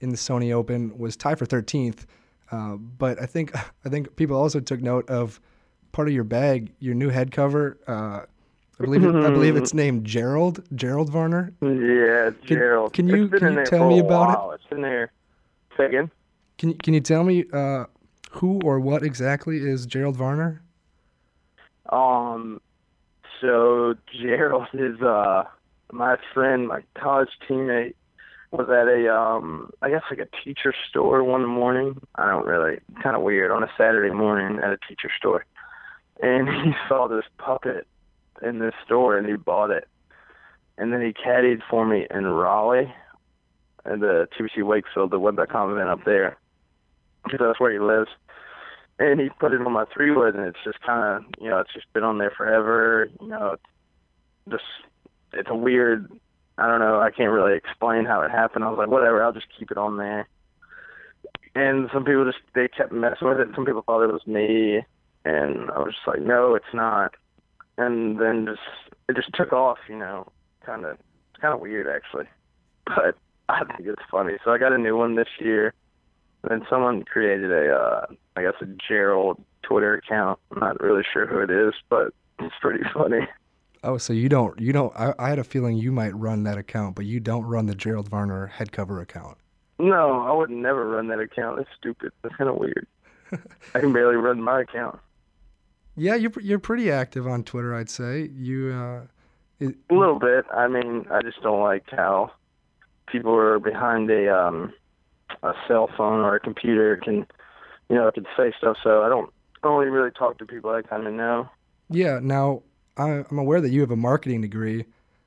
in 0.00 0.10
the 0.10 0.16
Sony 0.16 0.52
Open 0.52 0.96
was 0.98 1.16
tie 1.16 1.34
for 1.34 1.46
13th, 1.46 2.06
uh, 2.50 2.76
but 2.76 3.20
I 3.20 3.26
think 3.26 3.54
I 3.84 3.88
think 3.88 4.14
people 4.16 4.36
also 4.36 4.60
took 4.60 4.80
note 4.80 5.08
of 5.10 5.40
part 5.92 6.06
of 6.08 6.14
your 6.14 6.24
bag, 6.24 6.72
your 6.78 6.94
new 6.94 7.08
head 7.08 7.32
cover. 7.32 7.78
Uh, 7.86 8.26
I 8.80 8.84
believe 8.84 9.04
it, 9.04 9.14
I 9.14 9.30
believe 9.30 9.56
it's 9.56 9.74
named 9.84 10.06
Gerald 10.06 10.64
Gerald 10.74 11.10
Varner. 11.10 11.52
Yeah, 11.60 12.30
can, 12.30 12.56
Gerald. 12.56 12.92
Can 12.94 13.08
you 13.08 13.28
can 13.28 13.58
you 13.58 13.64
tell 13.64 13.88
me 13.88 13.98
about 13.98 14.28
while. 14.28 14.52
it? 14.52 14.60
It's 14.62 14.72
in 14.72 14.80
there. 14.80 15.12
Second. 15.76 16.10
Can 16.56 16.74
can 16.78 16.94
you 16.94 17.00
tell 17.00 17.24
me 17.24 17.44
uh, 17.52 17.84
who 18.30 18.60
or 18.64 18.80
what 18.80 19.02
exactly 19.02 19.58
is 19.58 19.84
Gerald 19.84 20.16
Varner? 20.16 20.62
Um, 21.90 22.60
so 23.40 23.94
Gerald 24.18 24.68
is 24.74 25.00
uh 25.02 25.44
my 25.92 26.16
friend, 26.32 26.68
my 26.68 26.82
college 26.94 27.30
teammate 27.48 27.94
was 28.50 28.68
at 28.70 28.88
a 28.88 29.14
um 29.14 29.70
I 29.82 29.90
guess 29.90 30.02
like 30.10 30.20
a 30.20 30.44
teacher 30.44 30.72
store 30.88 31.22
one 31.22 31.44
morning. 31.44 32.00
I 32.14 32.30
don't 32.30 32.46
really 32.46 32.78
kind 33.02 33.14
of 33.14 33.22
weird 33.22 33.50
on 33.50 33.62
a 33.62 33.70
Saturday 33.76 34.14
morning 34.14 34.58
at 34.58 34.70
a 34.70 34.78
teacher 34.88 35.10
store, 35.18 35.44
and 36.22 36.48
he 36.64 36.72
saw 36.88 37.08
this 37.08 37.24
puppet 37.36 37.86
in 38.42 38.58
this 38.58 38.74
store 38.84 39.16
and 39.16 39.26
he 39.26 39.36
bought 39.36 39.70
it, 39.70 39.88
and 40.78 40.92
then 40.92 41.00
he 41.00 41.12
caddied 41.12 41.60
for 41.68 41.86
me 41.86 42.06
in 42.10 42.26
Raleigh, 42.26 42.92
at 43.84 44.00
the 44.00 44.28
TPC 44.38 44.62
Wakefield, 44.62 45.10
the 45.10 45.18
Web.com 45.18 45.72
event 45.72 45.88
up 45.88 46.04
there 46.04 46.38
because 47.24 47.40
that's 47.40 47.60
where 47.60 47.72
he 47.72 47.78
lives. 47.78 48.10
And 48.98 49.20
he 49.20 49.30
put 49.38 49.52
it 49.52 49.60
on 49.60 49.72
my 49.72 49.86
three 49.94 50.10
wood, 50.10 50.34
and 50.34 50.46
it's 50.46 50.58
just 50.62 50.80
kind 50.82 51.02
of, 51.02 51.24
you 51.40 51.48
know, 51.48 51.58
it's 51.58 51.72
just 51.72 51.90
been 51.92 52.04
on 52.04 52.18
there 52.18 52.32
forever. 52.36 53.08
You 53.20 53.28
know, 53.28 53.56
just 54.50 54.64
it's 55.32 55.48
a 55.50 55.54
weird. 55.54 56.10
I 56.58 56.66
don't 56.66 56.80
know. 56.80 57.00
I 57.00 57.10
can't 57.10 57.32
really 57.32 57.56
explain 57.56 58.04
how 58.04 58.20
it 58.20 58.30
happened. 58.30 58.64
I 58.64 58.68
was 58.68 58.76
like, 58.76 58.90
whatever. 58.90 59.24
I'll 59.24 59.32
just 59.32 59.46
keep 59.58 59.70
it 59.70 59.78
on 59.78 59.96
there. 59.96 60.28
And 61.54 61.88
some 61.94 62.04
people 62.04 62.26
just 62.26 62.44
they 62.54 62.68
kept 62.68 62.92
messing 62.92 63.26
with 63.26 63.40
it. 63.40 63.48
Some 63.54 63.64
people 63.64 63.82
thought 63.82 64.04
it 64.04 64.12
was 64.12 64.26
me, 64.26 64.82
and 65.24 65.70
I 65.70 65.78
was 65.78 65.94
just 65.94 66.06
like, 66.06 66.20
no, 66.20 66.54
it's 66.54 66.74
not. 66.74 67.14
And 67.80 68.18
then 68.20 68.46
just 68.46 68.94
it 69.08 69.16
just 69.16 69.32
took 69.34 69.52
off. 69.52 69.78
You 69.88 69.96
know, 69.98 70.28
kind 70.64 70.84
of 70.84 70.92
it's 70.92 71.40
kind 71.40 71.54
of 71.54 71.60
weird 71.60 71.86
actually, 71.88 72.26
but 72.86 73.16
I 73.48 73.64
think 73.64 73.88
it's 73.88 74.02
funny. 74.10 74.34
So 74.44 74.52
I 74.52 74.58
got 74.58 74.72
a 74.72 74.78
new 74.78 74.96
one 74.96 75.16
this 75.16 75.28
year 75.38 75.74
And 76.42 76.50
then 76.50 76.66
someone 76.70 77.04
created 77.04 77.50
a, 77.50 77.74
uh, 77.74 78.06
I 78.36 78.42
guess, 78.42 78.54
a 78.60 78.66
Gerald 78.88 79.42
Twitter 79.62 79.94
account. 79.94 80.38
I'm 80.52 80.60
not 80.60 80.80
really 80.80 81.02
sure 81.12 81.26
who 81.26 81.38
it 81.40 81.50
is, 81.50 81.74
but 81.88 82.14
it's 82.38 82.54
pretty 82.60 82.84
funny. 82.94 83.26
Oh, 83.82 83.96
so 83.98 84.12
you 84.12 84.28
don't, 84.28 84.60
you 84.60 84.72
don't, 84.72 84.92
I, 84.94 85.14
I 85.18 85.28
had 85.30 85.38
a 85.38 85.44
feeling 85.44 85.76
you 85.78 85.90
might 85.90 86.14
run 86.14 86.44
that 86.44 86.58
account, 86.58 86.96
but 86.96 87.06
you 87.06 87.18
don't 87.18 87.44
run 87.44 87.66
the 87.66 87.74
Gerald 87.74 88.08
Varner 88.08 88.46
head 88.46 88.72
cover 88.72 89.00
account. 89.00 89.38
No, 89.78 90.20
I 90.26 90.32
would 90.32 90.50
never 90.50 90.86
run 90.88 91.08
that 91.08 91.18
account. 91.20 91.60
It's 91.60 91.70
stupid. 91.78 92.12
It's 92.22 92.36
kind 92.36 92.50
of 92.50 92.56
weird. 92.56 92.86
I 93.74 93.80
can 93.80 93.92
barely 93.92 94.16
run 94.16 94.42
my 94.42 94.60
account. 94.62 94.98
Yeah, 95.96 96.14
you're 96.14 96.32
you're 96.40 96.58
pretty 96.58 96.90
active 96.90 97.26
on 97.26 97.44
Twitter, 97.44 97.74
I'd 97.74 97.90
say. 97.90 98.30
You 98.34 98.72
uh, 98.72 99.06
it, 99.58 99.76
a 99.90 99.94
little 99.94 100.18
bit. 100.18 100.44
I 100.54 100.68
mean, 100.68 101.06
I 101.10 101.20
just 101.22 101.42
don't 101.42 101.60
like 101.60 101.84
how 101.90 102.32
people 103.06 103.34
are 103.34 103.58
behind 103.58 104.10
a 104.10 104.34
um 104.34 104.72
a 105.42 105.52
cell 105.68 105.88
phone 105.96 106.20
or 106.24 106.36
a 106.36 106.40
computer 106.40 106.96
can, 106.96 107.26
you 107.88 107.96
know, 107.96 108.10
can 108.12 108.26
say 108.36 108.52
stuff. 108.58 108.76
So 108.82 109.02
I 109.02 109.08
don't 109.08 109.32
only 109.62 109.86
really 109.86 110.10
talk 110.10 110.38
to 110.38 110.46
people 110.46 110.70
I 110.70 110.82
kind 110.82 111.06
of 111.06 111.12
know. 111.12 111.48
Yeah. 111.88 112.18
Now 112.22 112.62
I'm 112.96 113.38
aware 113.38 113.60
that 113.60 113.70
you 113.70 113.80
have 113.80 113.90
a 113.90 113.96
marketing 113.96 114.40
degree, 114.40 114.84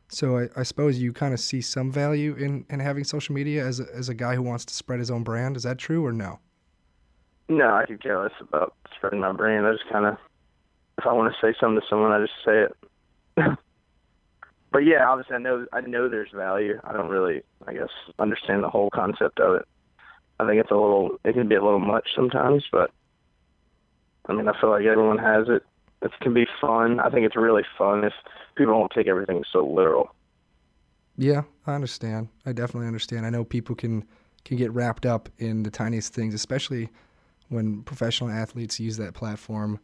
so 0.08 0.38
I, 0.38 0.50
I 0.56 0.64
suppose 0.64 1.00
you 1.00 1.14
kind 1.14 1.34
of 1.34 1.40
see 1.40 1.62
some 1.62 1.92
value 1.92 2.36
in, 2.36 2.66
in 2.70 2.80
having 2.80 3.04
social 3.04 3.34
media 3.34 3.66
as 3.66 3.80
a, 3.80 3.86
as 3.96 4.10
a 4.10 4.14
guy 4.14 4.36
who 4.36 4.44
wants 4.44 4.66
to 4.66 4.74
spread 4.74 5.00
his 5.00 5.10
own 5.10 5.24
brand. 5.24 5.58
Is 5.58 5.64
that 5.64 5.78
true 5.78 6.06
or 6.06 6.12
no? 6.12 6.40
No, 7.50 7.74
I 7.74 7.86
could 7.86 8.02
care 8.02 8.22
less 8.22 8.32
about 8.40 8.76
spreading 8.96 9.20
my 9.20 9.32
brand. 9.32 9.66
I 9.66 9.72
just 9.72 9.90
kind 9.92 10.06
of, 10.06 10.18
if 10.98 11.06
I 11.06 11.14
want 11.14 11.34
to 11.34 11.40
say 11.42 11.56
something 11.60 11.82
to 11.82 11.88
someone, 11.90 12.12
I 12.12 12.22
just 12.22 12.34
say 12.46 12.66
it. 12.66 12.78
but 14.72 14.80
yeah, 14.80 15.08
obviously 15.08 15.36
I 15.36 15.40
know 15.40 15.66
I 15.74 15.82
know 15.82 16.08
there's 16.08 16.32
value. 16.34 16.80
I 16.84 16.94
don't 16.94 17.10
really, 17.10 17.42
I 17.68 17.74
guess, 17.74 17.90
understand 18.20 18.64
the 18.64 18.70
whole 18.70 18.90
concept 18.90 19.40
of 19.40 19.56
it. 19.56 19.68
I 20.40 20.48
think 20.48 20.60
it's 20.60 20.72
a 20.72 20.76
little, 20.76 21.20
it 21.24 21.34
can 21.34 21.48
be 21.48 21.56
a 21.56 21.64
little 21.64 21.80
much 21.80 22.10
sometimes, 22.16 22.64
but 22.72 22.92
I 24.28 24.34
mean, 24.34 24.48
I 24.48 24.60
feel 24.60 24.70
like 24.70 24.86
everyone 24.86 25.18
has 25.20 25.48
it. 25.48 25.64
it 26.02 26.12
can 26.22 26.34
be 26.34 26.48
fun. 26.60 27.00
I 27.00 27.10
think 27.10 27.26
it's 27.26 27.36
really 27.36 27.64
fun 27.78 28.04
if 28.04 28.14
people 28.56 28.74
don't 28.74 28.92
take 28.92 29.08
everything 29.08 29.44
so 29.52 29.66
literal. 29.66 30.14
Yeah, 31.18 31.44
I 31.68 31.76
understand. 31.76 32.30
I 32.46 32.54
definitely 32.54 32.88
understand. 32.88 33.26
I 33.26 33.30
know 33.30 33.44
people 33.44 33.76
can 33.76 34.06
can 34.46 34.58
get 34.58 34.72
wrapped 34.74 35.06
up 35.06 35.30
in 35.38 35.64
the 35.64 35.72
tiniest 35.72 36.14
things, 36.14 36.34
especially 36.34 36.90
when 37.48 37.82
professional 37.84 38.30
athletes 38.30 38.78
use 38.78 38.98
that 38.98 39.14
platform 39.14 39.80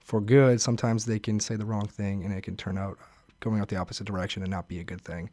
for 0.00 0.20
good. 0.20 0.60
Sometimes 0.60 1.04
they 1.04 1.18
can 1.18 1.40
say 1.40 1.56
the 1.56 1.66
wrong 1.66 1.86
thing, 1.86 2.24
and 2.24 2.34
it 2.34 2.42
can 2.42 2.56
turn 2.56 2.78
out 2.78 2.98
going 3.40 3.60
out 3.60 3.68
the 3.68 3.76
opposite 3.76 4.06
direction 4.06 4.42
and 4.42 4.50
not 4.50 4.68
be 4.68 4.80
a 4.80 4.84
good 4.84 5.00
thing. 5.00 5.30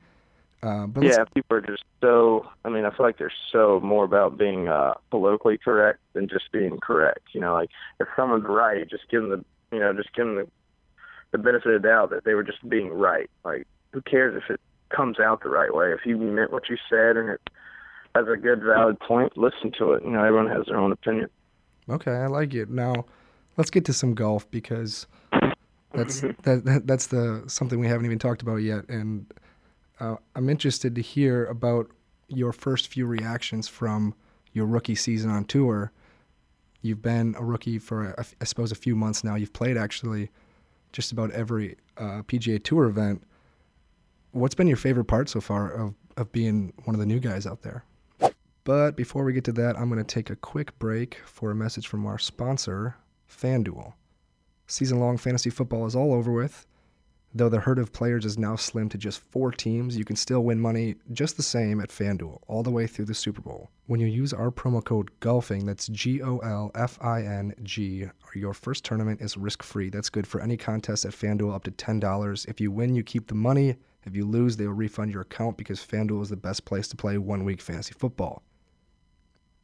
Uh, 0.64 0.88
but 0.88 1.04
yeah, 1.04 1.24
people 1.36 1.58
are 1.58 1.62
just 1.62 1.84
so. 2.02 2.48
I 2.66 2.70
mean, 2.70 2.84
I 2.84 2.90
feel 2.90 3.06
like 3.06 3.18
they're 3.18 3.32
so 3.52 3.80
more 3.84 4.04
about 4.04 4.38
being 4.38 4.68
uh, 4.68 4.96
politically 5.12 5.58
correct 5.58 6.00
than 6.14 6.28
just 6.28 6.52
being 6.52 6.80
correct. 6.80 7.28
You 7.34 7.42
know, 7.42 7.54
like 7.54 7.70
if 8.00 8.08
someone's 8.16 8.46
right, 8.48 8.90
just 8.90 9.04
give 9.12 9.22
them 9.22 9.30
the, 9.30 9.76
you 9.76 9.80
know, 9.80 9.94
just 9.94 10.14
give 10.14 10.26
them 10.26 10.36
the, 10.36 10.48
the 11.32 11.38
benefit 11.38 11.74
of 11.74 11.82
the 11.82 11.88
doubt 11.88 12.10
that 12.10 12.24
they 12.24 12.34
were 12.34 12.44
just 12.44 12.68
being 12.68 12.90
right. 12.90 13.30
Like, 13.46 13.68
who 13.92 14.02
cares 14.02 14.42
if 14.44 14.50
it 14.50 14.60
comes 14.90 15.20
out 15.20 15.44
the 15.44 15.50
right 15.50 15.74
way? 15.74 15.92
If 15.92 16.06
you 16.06 16.18
meant 16.18 16.52
what 16.52 16.70
you 16.70 16.78
said 16.90 17.18
and 17.18 17.30
it 17.30 17.42
has 18.16 18.26
a 18.28 18.36
good, 18.36 18.64
valid 18.64 19.00
point, 19.00 19.38
listen 19.38 19.72
to 19.78 19.94
it. 19.94 20.04
You 20.04 20.10
know, 20.10 20.24
everyone 20.24 20.50
has 20.50 20.66
their 20.66 20.78
own 20.78 20.92
opinion. 20.92 21.30
Okay, 21.88 22.12
I 22.12 22.26
like 22.26 22.56
it. 22.56 22.70
Now, 22.70 23.06
let's 23.58 23.70
get 23.70 23.86
to 23.86 23.94
some 23.94 24.14
golf 24.14 24.50
because 24.52 25.08
that's 25.94 26.22
that, 26.22 26.62
that 26.66 26.88
that's 26.88 27.08
the 27.08 27.44
something 27.48 27.80
we 27.80 27.88
haven't 27.88 28.06
even 28.06 28.20
talked 28.20 28.42
about 28.42 28.58
yet, 28.58 28.88
and 28.90 29.26
uh, 30.00 30.16
I'm 30.36 30.50
interested 30.50 30.96
to 30.96 31.02
hear 31.02 31.46
about 31.46 31.90
your 32.28 32.54
first 32.54 32.88
few 32.88 33.06
reactions 33.06 33.68
from 33.68 34.14
your 34.54 34.66
rookie 34.66 34.96
season 34.96 35.30
on 35.30 35.46
tour. 35.46 35.92
You've 36.82 37.02
been 37.02 37.36
a 37.38 37.44
rookie 37.44 37.80
for, 37.80 38.12
a, 38.12 38.26
I 38.40 38.46
suppose, 38.46 38.72
a 38.72 38.76
few 38.76 38.96
months 38.96 39.24
now. 39.24 39.36
You've 39.36 39.54
played 39.54 39.78
actually 39.78 40.30
just 40.92 41.12
about 41.12 41.32
every 41.32 41.78
uh, 41.98 42.22
PGA 42.28 42.64
Tour 42.64 42.86
event. 42.86 43.24
What's 44.32 44.56
been 44.56 44.68
your 44.68 44.78
favorite 44.78 45.06
part 45.06 45.30
so 45.30 45.42
far 45.42 45.72
of, 45.72 45.96
of 46.16 46.32
being 46.32 46.74
one 46.84 46.96
of 46.96 47.00
the 47.00 47.06
new 47.06 47.20
guys 47.20 47.48
out 47.48 47.64
there? 47.64 47.84
But 48.64 48.96
before 48.96 49.24
we 49.24 49.34
get 49.34 49.46
to 49.46 49.52
that, 49.54 49.78
I'm 49.78 49.90
going 49.90 50.04
to 50.04 50.16
take 50.16 50.30
a 50.30 50.36
quick 50.36 50.78
break 50.78 51.20
for 51.26 51.52
a 51.52 51.56
message 51.56 51.88
from 51.88 52.06
our 52.06 52.20
sponsor, 52.20 52.98
FanDuel. 53.30 53.94
Season 54.66 55.00
long 55.00 55.18
fantasy 55.18 55.50
football 55.50 55.86
is 55.86 55.96
all 55.96 56.14
over 56.14 56.32
with. 56.32 56.66
Though 57.34 57.50
the 57.50 57.60
herd 57.60 57.78
of 57.78 57.94
players 57.94 58.26
is 58.26 58.38
now 58.38 58.56
slim 58.56 58.90
to 58.90 58.98
just 58.98 59.20
four 59.20 59.52
teams, 59.52 59.98
you 59.98 60.06
can 60.06 60.16
still 60.16 60.44
win 60.44 60.60
money 60.60 60.96
just 61.12 61.38
the 61.38 61.44
same 61.44 61.80
at 61.80 61.90
FanDuel 61.90 62.40
all 62.48 62.64
the 62.64 62.72
way 62.72 62.88
through 62.88 63.06
the 63.06 63.14
Super 63.14 63.42
Bowl. 63.42 63.70
When 63.86 64.00
you 64.00 64.08
use 64.08 64.34
our 64.34 64.50
promo 64.50 64.84
code 64.84 65.12
GOLFING, 65.20 65.66
that's 65.66 65.88
G 65.88 66.22
O 66.22 66.40
L 66.40 66.72
F 66.74 66.98
I 67.02 67.22
N 67.22 67.54
G, 67.64 68.08
your 68.34 68.54
first 68.54 68.86
tournament 68.86 69.22
is 69.22 69.38
risk 69.38 69.62
free. 69.62 69.90
That's 69.90 70.10
good 70.10 70.26
for 70.26 70.42
any 70.42 70.58
contest 70.58 71.06
at 71.06 71.12
FanDuel 71.12 71.54
up 71.54 71.64
to 71.66 71.72
$10. 71.72 72.48
If 72.48 72.60
you 72.60 72.72
win, 72.72 72.96
you 72.96 73.04
keep 73.04 73.28
the 73.28 73.36
money. 73.36 73.76
If 74.06 74.16
you 74.16 74.26
lose, 74.26 74.58
they 74.58 74.66
will 74.66 74.74
refund 74.74 75.12
your 75.12 75.22
account 75.22 75.58
because 75.58 75.80
FanDuel 75.80 76.24
is 76.24 76.30
the 76.30 76.38
best 76.38 76.66
place 76.66 76.88
to 76.88 76.96
play 76.96 77.18
one 77.18 77.44
week 77.44 77.62
fantasy 77.62 77.94
football. 77.94 78.42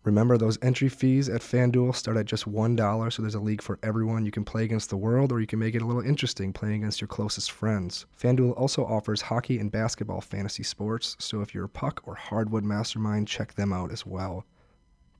Remember, 0.04 0.38
those 0.38 0.60
entry 0.62 0.90
fees 0.90 1.30
at 1.30 1.40
FanDuel 1.40 1.96
start 1.96 2.18
at 2.18 2.26
just 2.26 2.44
$1, 2.44 3.14
so 3.14 3.22
there's 3.22 3.36
a 3.36 3.40
league 3.40 3.62
for 3.62 3.80
everyone. 3.82 4.26
You 4.26 4.32
can 4.32 4.44
play 4.44 4.66
against 4.66 4.90
the 4.90 4.98
world, 4.98 5.32
or 5.32 5.40
you 5.40 5.48
can 5.48 5.60
make 5.60 5.76
it 5.76 5.82
a 5.82 5.86
little 5.86 6.02
interesting 6.02 6.52
playing 6.52 6.82
against 6.82 7.00
your 7.00 7.08
closest 7.08 7.52
friends. 7.52 8.06
FanDuel 8.22 8.60
also 8.60 8.84
offers 8.84 9.22
hockey 9.22 9.60
and 9.60 9.72
basketball 9.72 10.20
fantasy 10.20 10.62
sports, 10.64 11.16
so 11.20 11.40
if 11.40 11.56
you're 11.56 11.64
a 11.66 11.70
puck 11.70 12.02
or 12.06 12.16
hardwood 12.16 12.66
mastermind, 12.66 13.30
check 13.30 13.54
them 13.54 13.72
out 13.72 13.94
as 13.94 14.06
well. 14.06 14.46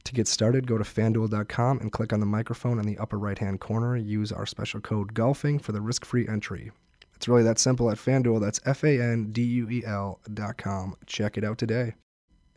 To 0.04 0.14
get 0.14 0.28
started, 0.28 0.68
go 0.68 0.78
to 0.78 0.84
fanduel.com 0.84 1.80
and 1.80 1.90
click 1.90 2.12
on 2.12 2.20
the 2.20 2.26
microphone 2.26 2.78
in 2.78 2.86
the 2.86 2.98
upper 2.98 3.18
right 3.18 3.40
hand 3.40 3.62
corner. 3.62 3.96
Use 3.96 4.34
our 4.34 4.46
special 4.46 4.82
code 4.82 5.14
GOLFING 5.14 5.62
for 5.62 5.72
the 5.72 5.80
risk 5.80 6.04
free 6.04 6.28
entry. 6.28 6.72
It's 7.16 7.30
really 7.30 7.44
that 7.44 7.58
simple 7.58 7.90
at 7.90 7.98
FanDuel. 7.98 8.42
That's 8.42 8.60
F 8.66 8.84
A 8.84 9.02
N 9.02 9.32
D 9.32 9.44
U 9.44 9.70
E 9.70 9.82
L.com. 9.86 10.98
Check 11.06 11.38
it 11.38 11.46
out 11.46 11.58
today. 11.58 11.94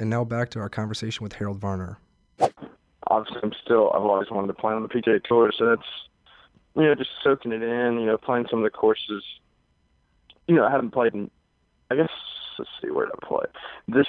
And 0.01 0.11
now 0.11 0.25
back 0.25 0.51
to 0.51 0.59
our 0.59 0.69
conversation 0.69 1.23
with 1.23 1.35
Harold 1.35 1.61
Varner 1.61 1.99
obviously 3.17 3.41
I'm 3.43 3.53
still 3.65 3.91
I've 3.95 4.03
always 4.03 4.31
wanted 4.31 4.49
to 4.49 4.55
play 4.55 4.73
on 4.73 4.83
the 4.83 4.89
PGA 4.89 5.23
Tour, 5.25 5.53
so 5.57 5.67
that's 5.67 5.89
you 6.75 6.83
know 6.83 6.95
just 6.95 7.11
soaking 7.25 7.53
it 7.53 7.63
in, 7.63 7.99
you 8.01 8.07
know, 8.07 8.19
playing 8.19 8.47
some 8.51 8.61
of 8.61 8.65
the 8.65 8.77
courses. 8.77 9.25
You 10.47 10.55
know, 10.55 10.65
I 10.65 10.71
haven't 10.71 10.93
played 10.93 11.15
in. 11.15 11.31
I 11.91 11.97
guess 11.97 12.11
let's 12.59 12.71
see 12.83 12.91
where 12.91 13.07
to 13.07 13.17
play. 13.27 13.47
This 13.89 14.07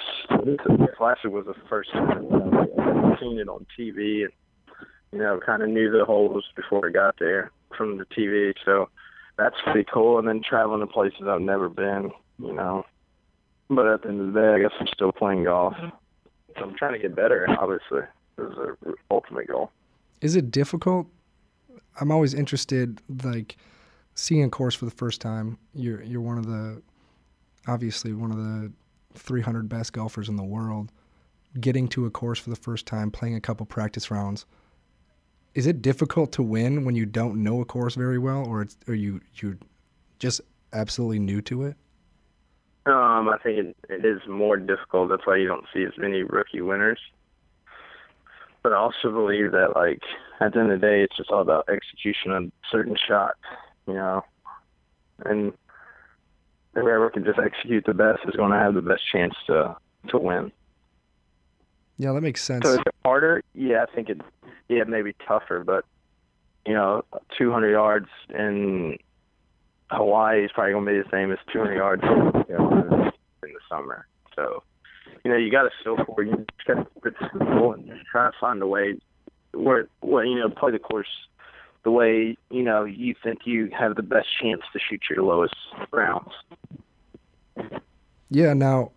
Classic 0.96 1.30
was 1.30 1.46
the 1.46 1.54
first 1.68 1.92
time 1.92 2.10
I've 2.10 3.18
seen 3.20 3.38
it 3.38 3.48
on 3.48 3.66
TV, 3.78 4.24
and 4.24 4.32
you 5.12 5.18
know, 5.18 5.40
kind 5.44 5.62
of 5.62 5.70
knew 5.70 5.90
the 5.90 6.04
holes 6.04 6.44
before 6.54 6.86
I 6.86 6.90
got 6.90 7.16
there 7.18 7.50
from 7.76 7.98
the 7.98 8.04
TV. 8.04 8.52
So 8.64 8.88
that's 9.36 9.56
pretty 9.64 9.88
cool. 9.92 10.18
And 10.18 10.28
then 10.28 10.42
traveling 10.46 10.80
to 10.80 10.86
places 10.86 11.22
I've 11.26 11.40
never 11.40 11.68
been, 11.68 12.10
you 12.38 12.52
know. 12.52 12.84
But 13.70 13.86
at 13.86 14.02
the 14.02 14.08
end 14.08 14.20
of 14.20 14.32
the 14.32 14.40
day, 14.40 14.54
I 14.54 14.58
guess 14.60 14.76
I'm 14.80 14.88
still 14.92 15.12
playing 15.12 15.44
golf. 15.44 15.74
So 16.56 16.64
I'm 16.64 16.74
trying 16.76 16.94
to 16.94 16.98
get 16.98 17.14
better, 17.14 17.46
obviously 17.60 18.00
is 18.38 18.76
the 18.82 18.94
ultimate 19.10 19.48
goal. 19.48 19.70
Is 20.20 20.36
it 20.36 20.50
difficult? 20.50 21.06
I'm 22.00 22.10
always 22.10 22.34
interested, 22.34 23.00
like 23.24 23.56
seeing 24.14 24.44
a 24.44 24.48
course 24.48 24.74
for 24.74 24.84
the 24.84 24.90
first 24.90 25.20
time. 25.20 25.58
You're 25.74 26.02
you're 26.02 26.20
one 26.20 26.38
of 26.38 26.46
the, 26.46 26.82
obviously 27.66 28.12
one 28.12 28.30
of 28.30 28.36
the 28.36 28.72
300 29.14 29.68
best 29.68 29.92
golfers 29.92 30.28
in 30.28 30.36
the 30.36 30.44
world. 30.44 30.92
Getting 31.60 31.88
to 31.88 32.06
a 32.06 32.10
course 32.10 32.38
for 32.38 32.50
the 32.50 32.56
first 32.56 32.86
time, 32.86 33.10
playing 33.10 33.34
a 33.34 33.40
couple 33.40 33.66
practice 33.66 34.10
rounds. 34.10 34.44
Is 35.54 35.66
it 35.66 35.82
difficult 35.82 36.30
to 36.32 36.42
win 36.42 36.84
when 36.84 36.94
you 36.94 37.06
don't 37.06 37.42
know 37.42 37.60
a 37.60 37.64
course 37.64 37.94
very 37.94 38.18
well, 38.18 38.46
or 38.46 38.62
it's, 38.62 38.76
or 38.86 38.94
you 38.94 39.20
you 39.36 39.58
just 40.18 40.40
absolutely 40.72 41.18
new 41.18 41.40
to 41.42 41.64
it? 41.64 41.76
Um, 42.86 43.28
I 43.28 43.36
think 43.42 43.58
it, 43.58 43.76
it 43.88 44.04
is 44.04 44.20
more 44.28 44.56
difficult. 44.56 45.10
That's 45.10 45.26
why 45.26 45.36
you 45.36 45.48
don't 45.48 45.64
see 45.74 45.84
as 45.84 45.92
many 45.98 46.22
rookie 46.22 46.60
winners 46.60 46.98
but 48.62 48.72
I 48.72 48.76
also 48.76 49.10
believe 49.10 49.52
that 49.52 49.72
like 49.74 50.02
at 50.40 50.52
the 50.52 50.60
end 50.60 50.72
of 50.72 50.80
the 50.80 50.86
day, 50.86 51.02
it's 51.02 51.16
just 51.16 51.30
all 51.30 51.42
about 51.42 51.68
execution 51.68 52.32
on 52.32 52.52
certain 52.70 52.96
shots, 52.96 53.38
you 53.86 53.94
know, 53.94 54.22
and 55.24 55.52
whoever 56.74 57.10
can 57.10 57.24
just 57.24 57.38
execute 57.38 57.84
the 57.86 57.94
best 57.94 58.20
is 58.26 58.36
going 58.36 58.52
to 58.52 58.58
have 58.58 58.74
the 58.74 58.82
best 58.82 59.02
chance 59.10 59.34
to 59.46 59.76
to 60.08 60.18
win. 60.18 60.52
Yeah, 61.98 62.12
that 62.12 62.20
makes 62.20 62.42
sense. 62.42 62.64
So 62.64 62.74
is 62.74 62.78
it 62.78 62.94
harder? 63.04 63.42
Yeah, 63.54 63.84
I 63.88 63.94
think 63.94 64.08
it. 64.08 64.20
Yeah, 64.68 64.84
maybe 64.84 65.14
tougher, 65.26 65.64
but 65.64 65.84
you 66.66 66.74
know, 66.74 67.02
200 67.38 67.70
yards 67.70 68.08
in 68.28 68.98
Hawaii 69.90 70.44
is 70.44 70.50
probably 70.52 70.72
going 70.72 70.84
to 70.84 70.92
be 70.92 70.98
the 70.98 71.10
same 71.10 71.32
as 71.32 71.38
200 71.50 71.74
yards 71.74 72.02
you 72.48 72.54
know, 72.58 73.10
in 73.42 73.52
the 73.52 73.60
summer. 73.70 74.06
So 74.36 74.62
you 75.24 75.30
know, 75.30 75.36
you 75.36 75.50
got 75.50 75.62
to 75.62 75.70
still 75.80 75.96
for 76.04 76.22
it. 76.22 76.28
you 76.28 76.46
just 76.56 76.66
got 76.66 77.02
to 77.02 77.28
simple 77.32 77.72
and 77.72 77.90
try 78.10 78.26
to 78.26 78.32
find 78.40 78.62
a 78.62 78.66
way 78.66 78.98
where, 79.52 79.88
where 80.00 80.24
you 80.24 80.38
know, 80.38 80.48
play 80.48 80.70
the 80.70 80.78
course 80.78 81.08
the 81.84 81.90
way 81.90 82.36
you 82.50 82.62
know 82.62 82.84
you 82.84 83.14
think 83.22 83.40
you 83.44 83.70
have 83.78 83.94
the 83.94 84.02
best 84.02 84.26
chance 84.42 84.62
to 84.72 84.78
shoot 84.78 85.00
your 85.08 85.24
lowest 85.24 85.54
rounds. 85.90 86.32
Yeah. 88.30 88.52
Now, 88.52 88.92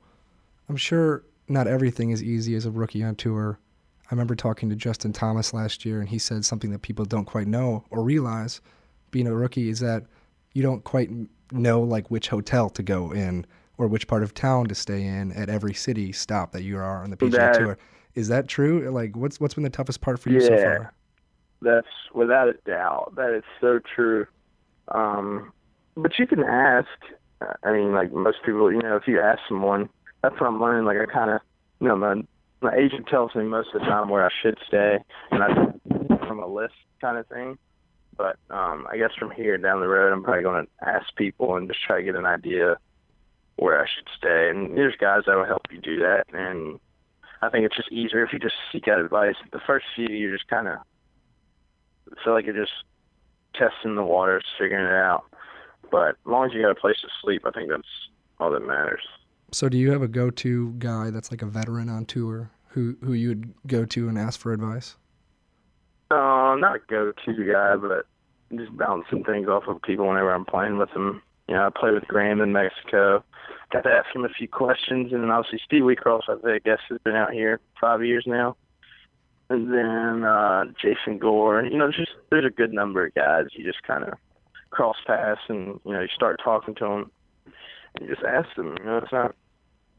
I'm 0.67 0.75
sure 0.75 1.23
not 1.47 1.67
everything 1.67 2.09
is 2.09 2.23
easy 2.23 2.55
as 2.55 2.65
a 2.65 2.71
rookie 2.71 3.03
on 3.03 3.15
tour. 3.15 3.59
I 4.05 4.13
remember 4.13 4.35
talking 4.35 4.69
to 4.69 4.75
Justin 4.75 5.13
Thomas 5.13 5.53
last 5.53 5.85
year, 5.85 6.01
and 6.01 6.09
he 6.09 6.19
said 6.19 6.43
something 6.43 6.71
that 6.71 6.81
people 6.81 7.05
don't 7.05 7.25
quite 7.25 7.47
know 7.47 7.85
or 7.91 8.03
realize 8.03 8.59
being 9.11 9.27
a 9.27 9.33
rookie 9.33 9.69
is 9.69 9.79
that 9.79 10.03
you 10.53 10.61
don't 10.61 10.83
quite 10.83 11.09
know 11.51 11.81
like 11.81 12.11
which 12.11 12.27
hotel 12.27 12.69
to 12.71 12.83
go 12.83 13.11
in 13.11 13.45
or 13.81 13.87
which 13.87 14.07
part 14.07 14.21
of 14.21 14.31
town 14.35 14.67
to 14.67 14.75
stay 14.75 15.03
in 15.03 15.31
at 15.31 15.49
every 15.49 15.73
city 15.73 16.11
stop 16.11 16.51
that 16.51 16.61
you 16.61 16.77
are 16.77 17.03
on 17.03 17.09
the 17.09 17.17
PGA 17.17 17.31
that, 17.31 17.53
Tour. 17.55 17.77
Is 18.13 18.27
that 18.27 18.47
true? 18.47 18.87
Like, 18.91 19.15
what's 19.15 19.39
what's 19.39 19.55
been 19.55 19.63
the 19.63 19.71
toughest 19.71 20.01
part 20.01 20.19
for 20.19 20.29
you 20.29 20.39
yeah, 20.39 20.47
so 20.47 20.57
far? 20.57 20.93
That's 21.63 21.87
without 22.13 22.47
a 22.47 22.53
doubt. 22.65 23.13
That 23.15 23.33
is 23.35 23.43
so 23.59 23.79
true. 23.95 24.27
Um, 24.89 25.51
but 25.95 26.11
you 26.19 26.27
can 26.27 26.43
ask. 26.43 26.87
I 27.63 27.71
mean, 27.71 27.91
like 27.91 28.13
most 28.13 28.37
people, 28.45 28.71
you 28.71 28.81
know, 28.81 28.97
if 28.97 29.07
you 29.07 29.19
ask 29.19 29.39
someone, 29.49 29.89
that's 30.21 30.39
what 30.39 30.45
I'm 30.45 30.61
learning. 30.61 30.85
Like, 30.85 30.97
I 30.97 31.11
kind 31.11 31.31
of, 31.31 31.41
you 31.79 31.87
know, 31.87 31.95
my 31.95 32.21
my 32.61 32.75
agent 32.75 33.07
tells 33.07 33.33
me 33.33 33.43
most 33.45 33.69
of 33.73 33.81
the 33.81 33.87
time 33.87 34.09
where 34.09 34.23
I 34.23 34.29
should 34.43 34.59
stay, 34.67 34.99
and 35.31 35.41
I 35.41 35.47
from 36.27 36.37
a 36.37 36.47
list 36.47 36.75
kind 36.99 37.17
of 37.17 37.25
thing. 37.27 37.57
But 38.15 38.37
um, 38.51 38.85
I 38.91 38.97
guess 38.97 39.09
from 39.17 39.31
here 39.31 39.57
down 39.57 39.79
the 39.79 39.87
road, 39.87 40.13
I'm 40.13 40.21
probably 40.23 40.43
going 40.43 40.67
to 40.67 40.87
ask 40.87 41.07
people 41.15 41.55
and 41.55 41.67
just 41.67 41.83
try 41.83 41.97
to 41.97 42.03
get 42.03 42.15
an 42.15 42.27
idea 42.27 42.77
where 43.57 43.81
I 43.81 43.85
should 43.87 44.07
stay. 44.17 44.49
And 44.49 44.77
there's 44.77 44.95
guys 44.95 45.23
that 45.27 45.35
will 45.35 45.45
help 45.45 45.67
you 45.71 45.79
do 45.79 45.99
that. 45.99 46.25
And 46.33 46.79
I 47.41 47.49
think 47.49 47.65
it's 47.65 47.75
just 47.75 47.91
easier 47.91 48.23
if 48.23 48.33
you 48.33 48.39
just 48.39 48.55
seek 48.71 48.87
out 48.87 48.99
advice. 48.99 49.35
The 49.51 49.59
first 49.65 49.85
few, 49.95 50.07
you're 50.07 50.35
just 50.35 50.47
kind 50.47 50.67
of 50.67 50.79
feel 52.23 52.33
like 52.33 52.45
you're 52.45 52.55
just 52.55 52.71
testing 53.53 53.95
the 53.95 54.03
waters, 54.03 54.43
figuring 54.59 54.85
it 54.85 54.91
out. 54.91 55.23
But 55.91 56.09
as 56.09 56.25
long 56.25 56.45
as 56.45 56.53
you 56.53 56.61
got 56.61 56.71
a 56.71 56.75
place 56.75 56.97
to 57.01 57.07
sleep, 57.21 57.43
I 57.45 57.51
think 57.51 57.69
that's 57.69 57.83
all 58.39 58.51
that 58.51 58.65
matters. 58.65 59.03
So, 59.51 59.67
do 59.67 59.77
you 59.77 59.91
have 59.91 60.01
a 60.01 60.07
go-to 60.07 60.73
guy 60.79 61.09
that's 61.09 61.29
like 61.29 61.41
a 61.41 61.45
veteran 61.45 61.89
on 61.89 62.05
tour 62.05 62.51
who 62.69 62.95
who 63.03 63.13
you 63.13 63.29
would 63.29 63.53
go 63.67 63.85
to 63.85 64.07
and 64.07 64.17
ask 64.17 64.39
for 64.39 64.53
advice? 64.53 64.95
Uh, 66.09 66.55
not 66.57 66.77
a 66.77 66.79
go-to 66.87 67.51
guy, 67.51 67.75
but 67.75 68.05
just 68.57 68.75
bouncing 68.77 69.23
things 69.23 69.47
off 69.47 69.63
of 69.67 69.81
people 69.81 70.07
whenever 70.07 70.33
I'm 70.33 70.45
playing 70.45 70.77
with 70.77 70.91
them. 70.93 71.21
You 71.47 71.55
know, 71.55 71.67
I 71.67 71.69
played 71.79 71.93
with 71.93 72.07
Graham 72.07 72.41
in 72.41 72.53
Mexico. 72.53 73.23
Got 73.71 73.83
to 73.83 73.89
ask 73.89 74.15
him 74.15 74.25
a 74.25 74.29
few 74.29 74.47
questions, 74.47 75.11
and 75.13 75.23
then 75.23 75.31
obviously 75.31 75.59
Steve 75.65 75.83
Wheatcroft, 75.83 76.23
I 76.29 76.59
guess, 76.59 76.79
has 76.89 76.99
been 77.03 77.15
out 77.15 77.33
here 77.33 77.59
five 77.79 78.03
years 78.03 78.25
now. 78.27 78.55
And 79.49 79.73
then 79.73 80.23
uh, 80.23 80.65
Jason 80.81 81.17
Gore. 81.17 81.63
You 81.63 81.77
know, 81.77 81.91
just 81.91 82.11
there's 82.29 82.45
a 82.45 82.49
good 82.49 82.73
number 82.73 83.05
of 83.05 83.13
guys. 83.13 83.47
You 83.53 83.65
just 83.65 83.83
kind 83.83 84.03
of 84.03 84.13
cross 84.69 84.95
paths, 85.05 85.41
and 85.49 85.79
you 85.85 85.93
know, 85.93 86.01
you 86.01 86.07
start 86.15 86.39
talking 86.43 86.75
to 86.75 86.83
them. 86.83 87.11
And 87.95 88.07
you 88.07 88.15
just 88.15 88.25
ask 88.25 88.47
them. 88.55 88.75
You 88.79 88.85
know, 88.85 88.97
it's 88.97 89.11
not 89.11 89.35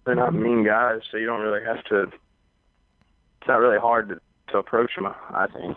they're 0.05 0.15
not 0.15 0.35
mean 0.35 0.65
guys, 0.65 1.01
so 1.11 1.17
you 1.17 1.27
don't 1.27 1.41
really 1.41 1.65
have 1.65 1.85
to. 1.85 2.03
It's 2.03 3.49
not 3.49 3.57
really 3.57 3.79
hard 3.79 4.09
to, 4.09 4.21
to 4.53 4.59
approach 4.59 4.93
them. 4.97 5.07
I 5.07 5.47
think. 5.47 5.77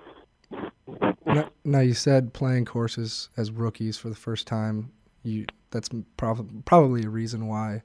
Now, 1.26 1.50
now 1.64 1.80
you 1.80 1.94
said 1.94 2.34
playing 2.34 2.66
courses 2.66 3.30
as 3.36 3.52
rookies 3.52 3.98
for 3.98 4.10
the 4.10 4.16
first 4.16 4.48
time. 4.48 4.92
You 5.26 5.46
that's 5.72 5.90
prob- 6.18 6.66
probably 6.66 7.04
a 7.04 7.10
reason 7.10 7.48
why 7.48 7.82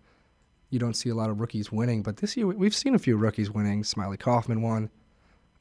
you 0.69 0.79
don't 0.79 0.95
see 0.95 1.09
a 1.09 1.15
lot 1.15 1.31
of 1.31 1.41
rookies 1.41 1.73
winning. 1.73 2.03
But 2.03 2.19
this 2.19 2.37
year 2.37 2.47
we've 2.47 2.75
seen 2.75 2.95
a 2.95 2.99
few 2.99 3.17
rookies 3.17 3.51
winning. 3.51 3.83
Smylie 3.83 4.19
Kaufman 4.19 4.63
won, 4.63 4.91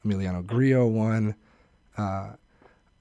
Emiliano 0.04 0.46
Grillo 0.46 0.86
won. 0.86 1.34
Uh, 1.96 2.32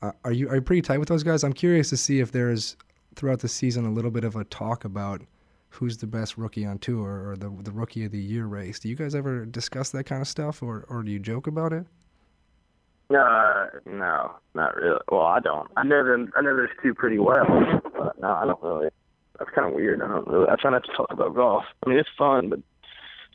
are 0.01 0.31
you 0.31 0.49
are 0.49 0.55
you 0.55 0.61
pretty 0.61 0.81
tight 0.81 0.99
with 0.99 1.09
those 1.09 1.23
guys? 1.23 1.43
I'm 1.43 1.53
curious 1.53 1.89
to 1.89 1.97
see 1.97 2.19
if 2.19 2.31
there's 2.31 2.77
throughout 3.15 3.39
the 3.39 3.49
season 3.49 3.85
a 3.85 3.91
little 3.91 4.11
bit 4.11 4.23
of 4.23 4.35
a 4.35 4.45
talk 4.45 4.85
about 4.85 5.21
who's 5.69 5.97
the 5.97 6.07
best 6.07 6.37
rookie 6.37 6.65
on 6.65 6.79
tour 6.79 7.29
or 7.29 7.35
the 7.35 7.49
the 7.61 7.71
rookie 7.71 8.05
of 8.05 8.11
the 8.11 8.19
year 8.19 8.45
race. 8.45 8.79
Do 8.79 8.89
you 8.89 8.95
guys 8.95 9.13
ever 9.13 9.45
discuss 9.45 9.89
that 9.91 10.05
kind 10.05 10.21
of 10.21 10.27
stuff, 10.27 10.63
or 10.63 10.85
or 10.89 11.03
do 11.03 11.11
you 11.11 11.19
joke 11.19 11.47
about 11.47 11.73
it? 11.73 11.85
Uh, 13.09 13.65
no, 13.85 14.35
not 14.53 14.75
really. 14.75 14.99
Well, 15.11 15.21
I 15.21 15.39
don't. 15.39 15.67
I 15.75 15.83
know 15.83 16.03
them. 16.03 16.31
I 16.35 16.41
know 16.41 16.55
those 16.55 16.69
two 16.83 16.93
pretty 16.93 17.17
well, 17.17 17.45
but 17.97 18.19
no, 18.21 18.27
I 18.27 18.45
don't 18.45 18.61
really. 18.61 18.89
That's 19.37 19.51
kind 19.51 19.67
of 19.67 19.73
weird. 19.73 20.01
I 20.01 20.07
don't 20.07 20.27
really. 20.27 20.47
I 20.47 20.55
try 20.55 20.71
not 20.71 20.83
to 20.83 20.91
talk 20.95 21.11
about 21.11 21.33
golf. 21.33 21.63
I 21.85 21.89
mean, 21.89 21.97
it's 21.97 22.09
fun, 22.17 22.49
but 22.49 22.59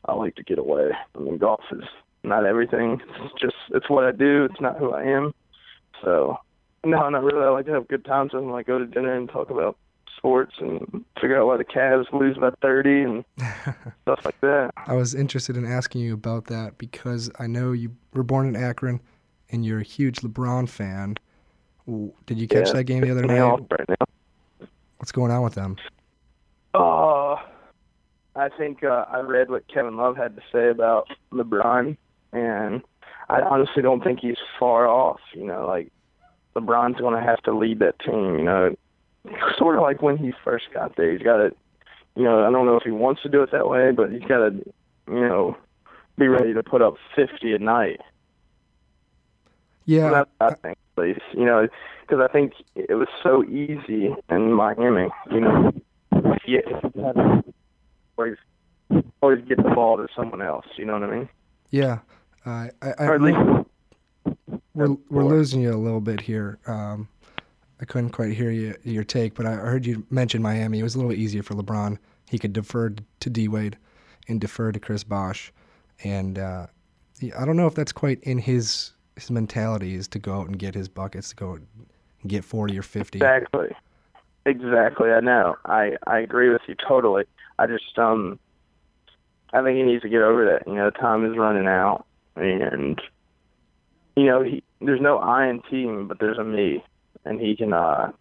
I 0.04 0.14
like 0.14 0.36
to 0.36 0.44
get 0.44 0.58
away. 0.58 0.90
I 1.14 1.18
mean, 1.18 1.38
golf 1.38 1.62
is 1.72 1.82
not 2.22 2.46
everything. 2.46 3.00
It's 3.22 3.40
just 3.40 3.56
it's 3.70 3.90
what 3.90 4.04
I 4.04 4.12
do. 4.12 4.44
It's 4.44 4.60
not 4.60 4.78
who 4.78 4.92
I 4.92 5.02
am. 5.02 5.34
So, 6.04 6.38
no, 6.84 7.08
not 7.08 7.24
really. 7.24 7.44
I 7.44 7.50
like 7.50 7.66
to 7.66 7.72
have 7.72 7.88
good 7.88 8.04
times 8.04 8.30
and 8.32 8.52
like 8.52 8.66
go 8.66 8.78
to 8.78 8.86
dinner 8.86 9.14
and 9.14 9.28
talk 9.28 9.50
about 9.50 9.76
sports 10.16 10.54
and 10.60 11.04
figure 11.20 11.40
out 11.40 11.46
why 11.46 11.56
the 11.56 11.64
Cavs 11.64 12.10
lose 12.12 12.36
by 12.38 12.50
30 12.62 13.02
and 13.02 13.24
stuff 14.02 14.24
like 14.24 14.40
that. 14.40 14.70
I 14.86 14.94
was 14.94 15.14
interested 15.14 15.56
in 15.56 15.66
asking 15.66 16.02
you 16.02 16.14
about 16.14 16.46
that 16.46 16.78
because 16.78 17.30
I 17.38 17.46
know 17.46 17.72
you 17.72 17.96
were 18.12 18.22
born 18.22 18.46
in 18.46 18.56
Akron 18.56 19.00
and 19.54 19.64
you're 19.64 19.80
a 19.80 19.84
huge 19.84 20.16
LeBron 20.16 20.68
fan. 20.68 21.16
Did 22.26 22.38
you 22.38 22.48
catch 22.48 22.68
yeah, 22.68 22.72
that 22.74 22.84
game 22.84 23.02
the 23.02 23.10
other 23.10 23.22
night? 23.22 23.40
Right 23.70 23.88
now. 23.88 24.66
What's 24.98 25.12
going 25.12 25.30
on 25.30 25.42
with 25.42 25.54
them? 25.54 25.76
Uh, 26.74 27.34
I 28.36 28.48
think 28.58 28.82
uh, 28.82 29.04
I 29.08 29.20
read 29.20 29.48
what 29.48 29.66
Kevin 29.68 29.96
Love 29.96 30.16
had 30.16 30.34
to 30.36 30.42
say 30.52 30.70
about 30.70 31.08
LeBron, 31.32 31.96
and 32.32 32.82
I 33.28 33.40
honestly 33.42 33.82
don't 33.82 34.02
think 34.02 34.20
he's 34.20 34.36
far 34.58 34.88
off. 34.88 35.20
You 35.34 35.44
know, 35.44 35.66
like 35.66 35.92
LeBron's 36.56 37.00
going 37.00 37.14
to 37.14 37.24
have 37.24 37.42
to 37.42 37.56
lead 37.56 37.78
that 37.78 37.98
team. 38.00 38.38
You 38.38 38.44
know, 38.44 38.74
sort 39.56 39.76
of 39.76 39.82
like 39.82 40.02
when 40.02 40.16
he 40.16 40.32
first 40.42 40.64
got 40.74 40.96
there. 40.96 41.12
He's 41.12 41.22
got 41.22 41.36
to, 41.36 41.54
you 42.16 42.24
know, 42.24 42.44
I 42.44 42.50
don't 42.50 42.66
know 42.66 42.76
if 42.76 42.82
he 42.82 42.90
wants 42.90 43.22
to 43.22 43.28
do 43.28 43.42
it 43.42 43.52
that 43.52 43.68
way, 43.68 43.92
but 43.92 44.10
he's 44.10 44.22
got 44.22 44.38
to, 44.38 44.50
you 45.06 45.28
know, 45.28 45.56
be 46.18 46.26
ready 46.26 46.54
to 46.54 46.62
put 46.62 46.82
up 46.82 46.94
50 47.14 47.52
a 47.52 47.58
night. 47.58 48.00
Yeah, 49.86 50.10
well, 50.10 50.26
that's, 50.40 50.52
I 50.62 50.68
think, 50.68 50.78
at 50.96 51.02
least, 51.02 51.20
you 51.32 51.44
know, 51.44 51.68
because 52.00 52.20
I 52.22 52.32
think 52.32 52.52
it 52.74 52.94
was 52.94 53.08
so 53.22 53.44
easy 53.44 54.14
in 54.30 54.52
Miami. 54.52 55.08
You 55.30 55.40
know, 55.40 55.72
yeah, 56.46 56.60
always 58.16 58.36
always 59.22 59.44
get 59.44 59.56
the 59.56 59.70
ball 59.74 59.96
to 59.96 60.06
someone 60.14 60.42
else. 60.42 60.66
You 60.76 60.84
know 60.84 60.94
what 60.94 61.02
I 61.02 61.14
mean? 61.14 61.28
Yeah, 61.70 61.98
uh, 62.46 62.68
I, 62.82 62.94
I, 62.98 63.04
or 63.04 63.14
at 63.14 63.22
least 63.22 63.38
we're 64.74 64.96
we're 65.10 65.24
losing 65.24 65.60
you 65.62 65.74
a 65.74 65.76
little 65.76 66.00
bit 66.00 66.20
here. 66.20 66.58
Um, 66.66 67.08
I 67.80 67.84
couldn't 67.84 68.10
quite 68.10 68.32
hear 68.32 68.50
you, 68.50 68.74
your 68.84 69.04
take, 69.04 69.34
but 69.34 69.46
I 69.46 69.52
heard 69.52 69.84
you 69.84 70.06
mention 70.08 70.40
Miami. 70.40 70.80
It 70.80 70.82
was 70.82 70.94
a 70.94 70.98
little 70.98 71.12
easier 71.12 71.42
for 71.42 71.54
LeBron. 71.54 71.98
He 72.30 72.38
could 72.38 72.52
defer 72.52 72.94
to 73.20 73.30
D 73.30 73.48
Wade 73.48 73.76
and 74.28 74.40
defer 74.40 74.72
to 74.72 74.80
Chris 74.80 75.04
Bosh, 75.04 75.52
and 76.02 76.38
uh, 76.38 76.66
I 77.38 77.44
don't 77.44 77.56
know 77.56 77.66
if 77.66 77.74
that's 77.74 77.92
quite 77.92 78.22
in 78.22 78.38
his 78.38 78.93
his 79.16 79.30
mentality 79.30 79.94
is 79.94 80.08
to 80.08 80.18
go 80.18 80.34
out 80.34 80.46
and 80.46 80.58
get 80.58 80.74
his 80.74 80.88
buckets, 80.88 81.30
to 81.30 81.36
go 81.36 81.52
and 81.54 81.66
get 82.26 82.44
forty 82.44 82.78
or 82.78 82.82
fifty. 82.82 83.18
Exactly, 83.18 83.68
exactly. 84.46 85.10
I 85.10 85.20
know. 85.20 85.56
I 85.64 85.96
I 86.06 86.18
agree 86.18 86.50
with 86.50 86.62
you 86.66 86.74
totally. 86.74 87.24
I 87.58 87.66
just 87.66 87.98
um, 87.98 88.38
I 89.52 89.62
think 89.62 89.76
he 89.76 89.82
needs 89.82 90.02
to 90.02 90.08
get 90.08 90.22
over 90.22 90.44
that. 90.46 90.66
You 90.66 90.74
know, 90.74 90.90
time 90.90 91.24
is 91.30 91.36
running 91.36 91.66
out, 91.66 92.06
and 92.36 93.00
you 94.16 94.24
know 94.24 94.42
he 94.42 94.62
there's 94.80 95.00
no 95.00 95.18
I 95.18 95.48
in 95.48 95.62
team, 95.62 96.08
but 96.08 96.18
there's 96.18 96.38
a 96.38 96.44
me 96.44 96.82
and 97.24 97.40
he 97.40 97.56
can. 97.56 97.72
uh 97.72 98.12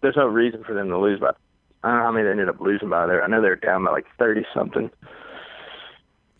There's 0.00 0.16
no 0.16 0.26
reason 0.26 0.64
for 0.64 0.74
them 0.74 0.88
to 0.88 0.98
lose 0.98 1.20
by. 1.20 1.32
I 1.82 1.88
don't 1.88 1.98
know 1.98 2.04
how 2.04 2.12
many 2.12 2.24
they 2.24 2.30
ended 2.30 2.48
up 2.48 2.60
losing 2.60 2.88
by 2.88 3.06
there. 3.06 3.22
I 3.22 3.26
know 3.26 3.42
they're 3.42 3.56
down 3.56 3.84
by 3.84 3.90
like 3.90 4.06
thirty 4.18 4.44
something. 4.54 4.90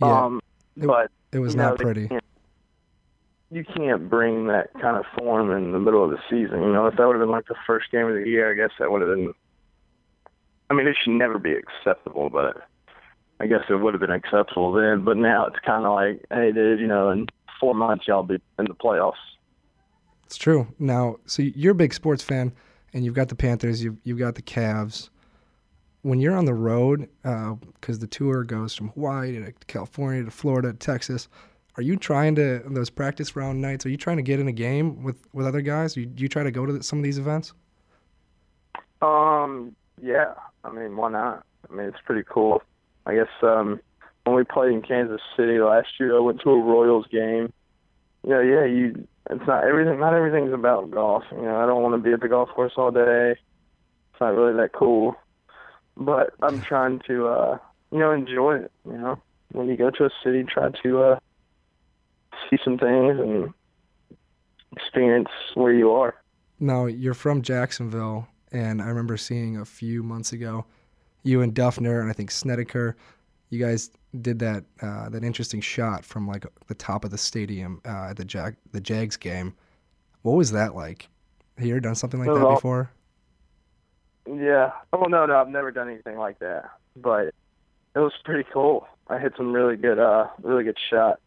Yeah, 0.00 0.24
um, 0.24 0.40
it, 0.76 0.86
but 0.86 1.10
it 1.32 1.38
was 1.38 1.54
not 1.54 1.78
know, 1.78 1.84
pretty. 1.84 2.08
Can't, 2.08 2.23
you 3.54 3.64
can't 3.64 4.10
bring 4.10 4.48
that 4.48 4.72
kind 4.80 4.96
of 4.96 5.04
form 5.16 5.52
in 5.52 5.70
the 5.70 5.78
middle 5.78 6.04
of 6.04 6.10
the 6.10 6.18
season. 6.28 6.60
You 6.60 6.72
know, 6.72 6.86
if 6.86 6.96
that 6.96 7.06
would 7.06 7.14
have 7.14 7.22
been 7.22 7.30
like 7.30 7.46
the 7.46 7.54
first 7.64 7.88
game 7.92 8.08
of 8.08 8.14
the 8.14 8.28
year, 8.28 8.50
I 8.50 8.54
guess 8.54 8.74
that 8.80 8.90
would 8.90 9.00
have 9.00 9.10
been. 9.10 9.32
I 10.70 10.74
mean, 10.74 10.88
it 10.88 10.96
should 11.00 11.12
never 11.12 11.38
be 11.38 11.52
acceptable, 11.52 12.30
but 12.30 12.66
I 13.38 13.46
guess 13.46 13.60
it 13.70 13.76
would 13.76 13.94
have 13.94 14.00
been 14.00 14.10
acceptable 14.10 14.72
then. 14.72 15.04
But 15.04 15.18
now 15.18 15.46
it's 15.46 15.58
kind 15.64 15.86
of 15.86 15.94
like, 15.94 16.24
hey, 16.32 16.50
dude, 16.50 16.80
you 16.80 16.88
know, 16.88 17.10
in 17.10 17.28
four 17.60 17.74
months 17.74 18.08
y'all 18.08 18.24
be 18.24 18.40
in 18.58 18.64
the 18.64 18.74
playoffs. 18.74 19.12
It's 20.26 20.36
true. 20.36 20.66
Now, 20.80 21.18
so 21.26 21.42
you're 21.42 21.72
a 21.72 21.76
big 21.76 21.94
sports 21.94 22.24
fan, 22.24 22.52
and 22.92 23.04
you've 23.04 23.14
got 23.14 23.28
the 23.28 23.36
Panthers, 23.36 23.84
you've 23.84 23.98
you've 24.02 24.18
got 24.18 24.34
the 24.34 24.42
Cavs. 24.42 25.10
When 26.02 26.18
you're 26.18 26.36
on 26.36 26.44
the 26.44 26.54
road, 26.54 27.08
because 27.22 27.96
uh, 27.96 28.00
the 28.00 28.08
tour 28.08 28.42
goes 28.42 28.74
from 28.74 28.88
Hawaii 28.88 29.42
to 29.42 29.52
California 29.68 30.24
to 30.24 30.30
Florida 30.30 30.72
to 30.72 30.78
Texas, 30.78 31.28
are 31.76 31.82
you 31.82 31.96
trying 31.96 32.34
to 32.36 32.62
those 32.66 32.90
practice 32.90 33.36
round 33.36 33.60
nights? 33.60 33.84
Are 33.86 33.88
you 33.88 33.96
trying 33.96 34.16
to 34.16 34.22
get 34.22 34.40
in 34.40 34.48
a 34.48 34.52
game 34.52 35.02
with 35.02 35.26
with 35.32 35.46
other 35.46 35.60
guys? 35.60 35.94
Do 35.94 36.02
you, 36.02 36.12
you 36.16 36.28
try 36.28 36.42
to 36.42 36.50
go 36.50 36.66
to 36.66 36.82
some 36.82 36.98
of 36.98 37.02
these 37.02 37.18
events? 37.18 37.52
Um. 39.02 39.74
Yeah. 40.00 40.34
I 40.64 40.72
mean, 40.72 40.96
why 40.96 41.10
not? 41.10 41.44
I 41.70 41.74
mean, 41.74 41.86
it's 41.86 41.98
pretty 42.04 42.24
cool. 42.28 42.62
I 43.06 43.14
guess 43.14 43.28
um, 43.42 43.80
when 44.24 44.34
we 44.34 44.44
played 44.44 44.72
in 44.72 44.82
Kansas 44.82 45.20
City 45.36 45.58
last 45.58 45.88
year, 46.00 46.16
I 46.16 46.20
went 46.20 46.40
to 46.40 46.50
a 46.50 46.58
Royals 46.58 47.06
game. 47.08 47.52
Yeah, 48.26 48.40
yeah, 48.40 48.64
you 48.64 49.06
it's 49.30 49.46
not 49.46 49.64
everything. 49.64 50.00
Not 50.00 50.14
everything's 50.14 50.52
about 50.52 50.90
golf. 50.90 51.24
You 51.30 51.42
know, 51.42 51.56
I 51.56 51.66
don't 51.66 51.82
want 51.82 51.94
to 51.94 52.02
be 52.02 52.12
at 52.12 52.20
the 52.20 52.28
golf 52.28 52.48
course 52.50 52.72
all 52.76 52.90
day. 52.90 53.32
It's 53.32 54.20
not 54.20 54.34
really 54.34 54.56
that 54.56 54.72
cool. 54.72 55.16
But 55.96 56.34
I'm 56.42 56.60
trying 56.60 57.00
to, 57.06 57.28
uh, 57.28 57.58
you 57.92 57.98
know, 57.98 58.12
enjoy 58.12 58.56
it. 58.56 58.72
You 58.86 58.98
know, 58.98 59.22
when 59.52 59.68
you 59.68 59.76
go 59.76 59.90
to 59.90 60.06
a 60.06 60.10
city, 60.22 60.44
try 60.44 60.70
to 60.82 61.02
uh, 61.02 61.18
see 62.54 62.62
some 62.64 62.78
things 62.78 63.18
and 63.18 63.52
experience 64.76 65.28
where 65.54 65.72
you 65.72 65.90
are. 65.92 66.14
Now 66.60 66.86
you're 66.86 67.14
from 67.14 67.42
Jacksonville, 67.42 68.28
and 68.52 68.80
I 68.80 68.86
remember 68.86 69.16
seeing 69.16 69.58
a 69.58 69.64
few 69.64 70.02
months 70.02 70.32
ago, 70.32 70.64
you 71.22 71.42
and 71.42 71.54
Dufner 71.54 72.00
and 72.00 72.10
I 72.10 72.12
think 72.12 72.30
Snedeker, 72.30 72.96
you 73.50 73.64
guys 73.64 73.90
did 74.20 74.38
that 74.40 74.64
uh, 74.80 75.08
that 75.08 75.24
interesting 75.24 75.60
shot 75.60 76.04
from 76.04 76.28
like 76.28 76.46
the 76.66 76.74
top 76.74 77.04
of 77.04 77.10
the 77.10 77.18
stadium 77.18 77.80
uh, 77.84 78.08
at 78.10 78.16
the 78.16 78.24
Jag 78.24 78.56
the 78.72 78.80
Jags 78.80 79.16
game. 79.16 79.54
What 80.22 80.32
was 80.32 80.52
that 80.52 80.74
like? 80.74 81.08
Have 81.58 81.66
you 81.66 81.74
ever 81.74 81.80
done 81.80 81.94
something 81.94 82.20
like 82.20 82.32
that 82.32 82.44
all, 82.44 82.54
before? 82.54 82.90
Yeah. 84.26 84.72
Oh 84.92 85.04
no, 85.04 85.26
no, 85.26 85.36
I've 85.36 85.48
never 85.48 85.70
done 85.70 85.88
anything 85.88 86.18
like 86.18 86.38
that. 86.38 86.70
But 86.96 87.34
it 87.94 87.98
was 87.98 88.12
pretty 88.24 88.48
cool. 88.52 88.86
I 89.08 89.18
hit 89.18 89.34
some 89.36 89.52
really 89.52 89.76
good, 89.76 89.98
uh, 89.98 90.28
really 90.42 90.64
good 90.64 90.78
shots. 90.90 91.20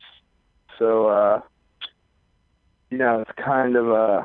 So, 0.79 1.07
uh, 1.07 1.41
you 2.89 2.97
know, 2.97 3.21
it's 3.21 3.31
kind 3.37 3.75
of 3.75 3.89
uh, 3.91 4.23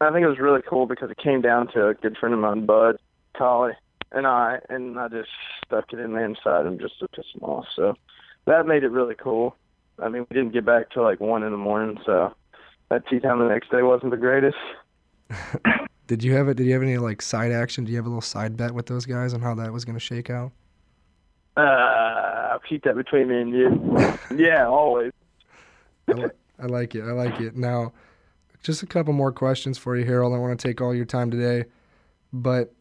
I 0.00 0.12
think 0.12 0.24
it 0.24 0.28
was 0.28 0.38
really 0.38 0.62
cool 0.62 0.86
because 0.86 1.10
it 1.10 1.16
came 1.16 1.40
down 1.40 1.68
to 1.72 1.88
a 1.88 1.94
good 1.94 2.16
friend 2.18 2.34
of 2.34 2.40
mine, 2.40 2.66
Bud 2.66 2.98
Cauley, 3.36 3.72
and 4.12 4.26
I 4.26 4.58
and 4.68 4.98
I 4.98 5.08
just 5.08 5.30
stuck 5.64 5.92
it 5.92 5.98
in 5.98 6.12
the 6.12 6.22
inside 6.22 6.66
him 6.66 6.78
just 6.78 6.98
to 7.00 7.08
piss 7.08 7.26
him 7.34 7.42
off. 7.42 7.66
So 7.74 7.94
that 8.46 8.66
made 8.66 8.84
it 8.84 8.90
really 8.90 9.14
cool. 9.14 9.56
I 9.98 10.08
mean, 10.08 10.26
we 10.28 10.34
didn't 10.34 10.52
get 10.52 10.64
back 10.64 10.90
till 10.90 11.04
like 11.04 11.20
one 11.20 11.42
in 11.42 11.52
the 11.52 11.58
morning, 11.58 11.98
so 12.04 12.34
that 12.90 13.06
tea 13.08 13.20
time 13.20 13.38
the 13.38 13.48
next 13.48 13.70
day 13.70 13.82
wasn't 13.82 14.10
the 14.10 14.16
greatest. 14.16 14.56
did 16.06 16.22
you 16.22 16.34
have 16.34 16.48
it? 16.48 16.56
Did 16.56 16.66
you 16.66 16.72
have 16.74 16.82
any 16.82 16.98
like 16.98 17.22
side 17.22 17.52
action? 17.52 17.84
Do 17.84 17.92
you 17.92 17.96
have 17.96 18.06
a 18.06 18.08
little 18.08 18.20
side 18.20 18.56
bet 18.56 18.72
with 18.72 18.86
those 18.86 19.06
guys 19.06 19.32
on 19.32 19.40
how 19.40 19.54
that 19.54 19.72
was 19.72 19.84
going 19.84 19.96
to 19.96 20.00
shake 20.00 20.28
out? 20.28 20.52
Uh, 21.56 21.60
I'll 22.52 22.60
keep 22.68 22.82
that 22.82 22.96
between 22.96 23.28
me 23.28 23.40
and 23.40 23.50
you. 23.52 24.18
yeah, 24.36 24.66
always. 24.66 25.12
I, 26.08 26.12
li- 26.12 26.30
I 26.58 26.66
like 26.66 26.94
it. 26.94 27.02
I 27.02 27.12
like 27.12 27.40
it. 27.40 27.56
Now, 27.56 27.92
just 28.62 28.82
a 28.82 28.86
couple 28.86 29.12
more 29.12 29.32
questions 29.32 29.78
for 29.78 29.96
you, 29.96 30.04
Harold. 30.04 30.34
I 30.34 30.38
want 30.38 30.58
to 30.58 30.68
take 30.68 30.80
all 30.80 30.94
your 30.94 31.04
time 31.04 31.30
today, 31.30 31.64
but 32.32 32.72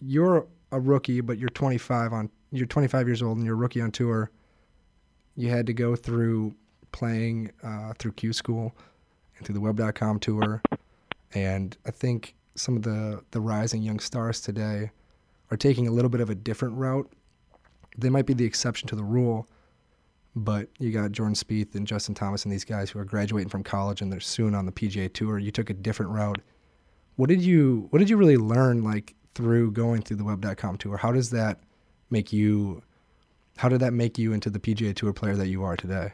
you're 0.00 0.46
a 0.72 0.80
rookie, 0.80 1.20
but 1.20 1.38
you're 1.38 1.48
25 1.50 2.12
on 2.12 2.30
you're 2.52 2.66
25 2.66 3.06
years 3.06 3.22
old 3.22 3.36
and 3.36 3.46
you're 3.46 3.54
a 3.54 3.58
rookie 3.58 3.80
on 3.80 3.92
tour. 3.92 4.30
You 5.36 5.50
had 5.50 5.66
to 5.68 5.72
go 5.72 5.94
through 5.94 6.54
playing 6.92 7.52
uh, 7.62 7.92
through 7.98 8.12
Q 8.12 8.32
School 8.32 8.74
and 9.36 9.46
through 9.46 9.54
the 9.54 9.60
Web.com 9.60 10.18
tour, 10.18 10.62
and 11.32 11.76
I 11.86 11.90
think 11.92 12.34
some 12.56 12.76
of 12.76 12.82
the 12.82 13.22
the 13.30 13.40
rising 13.40 13.82
young 13.82 14.00
stars 14.00 14.40
today 14.40 14.90
are 15.50 15.56
taking 15.56 15.86
a 15.86 15.92
little 15.92 16.10
bit 16.10 16.20
of 16.20 16.30
a 16.30 16.34
different 16.34 16.76
route. 16.76 17.10
They 17.96 18.10
might 18.10 18.26
be 18.26 18.34
the 18.34 18.44
exception 18.44 18.88
to 18.88 18.96
the 18.96 19.04
rule, 19.04 19.48
but 20.36 20.68
you 20.78 20.92
got 20.92 21.12
Jordan 21.12 21.34
Spieth 21.34 21.74
and 21.74 21.86
Justin 21.86 22.14
Thomas 22.14 22.44
and 22.44 22.52
these 22.52 22.64
guys 22.64 22.90
who 22.90 22.98
are 22.98 23.04
graduating 23.04 23.48
from 23.48 23.62
college 23.62 24.00
and 24.00 24.12
they're 24.12 24.20
soon 24.20 24.54
on 24.54 24.66
the 24.66 24.72
PGA 24.72 25.12
Tour. 25.12 25.38
You 25.38 25.50
took 25.50 25.70
a 25.70 25.74
different 25.74 26.12
route. 26.12 26.40
What 27.16 27.28
did 27.28 27.42
you 27.42 27.88
What 27.90 27.98
did 27.98 28.08
you 28.08 28.16
really 28.16 28.36
learn 28.36 28.82
like 28.82 29.14
through 29.34 29.72
going 29.72 30.02
through 30.02 30.16
the 30.16 30.24
Web.com 30.24 30.78
tour? 30.78 30.96
How 30.96 31.12
does 31.12 31.30
that 31.30 31.60
make 32.10 32.32
you? 32.32 32.82
How 33.56 33.68
did 33.68 33.80
that 33.80 33.92
make 33.92 34.18
you 34.18 34.32
into 34.32 34.48
the 34.48 34.58
PGA 34.58 34.94
Tour 34.94 35.12
player 35.12 35.36
that 35.36 35.48
you 35.48 35.62
are 35.64 35.76
today? 35.76 36.12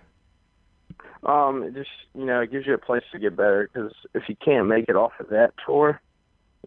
Um, 1.22 1.62
it 1.62 1.74
just 1.74 1.90
you 2.14 2.24
know, 2.24 2.40
it 2.40 2.50
gives 2.50 2.66
you 2.66 2.74
a 2.74 2.78
place 2.78 3.02
to 3.12 3.18
get 3.18 3.36
better 3.36 3.68
because 3.72 3.92
if 4.14 4.24
you 4.28 4.36
can't 4.42 4.66
make 4.66 4.88
it 4.88 4.96
off 4.96 5.12
of 5.20 5.28
that 5.28 5.52
tour, 5.64 6.00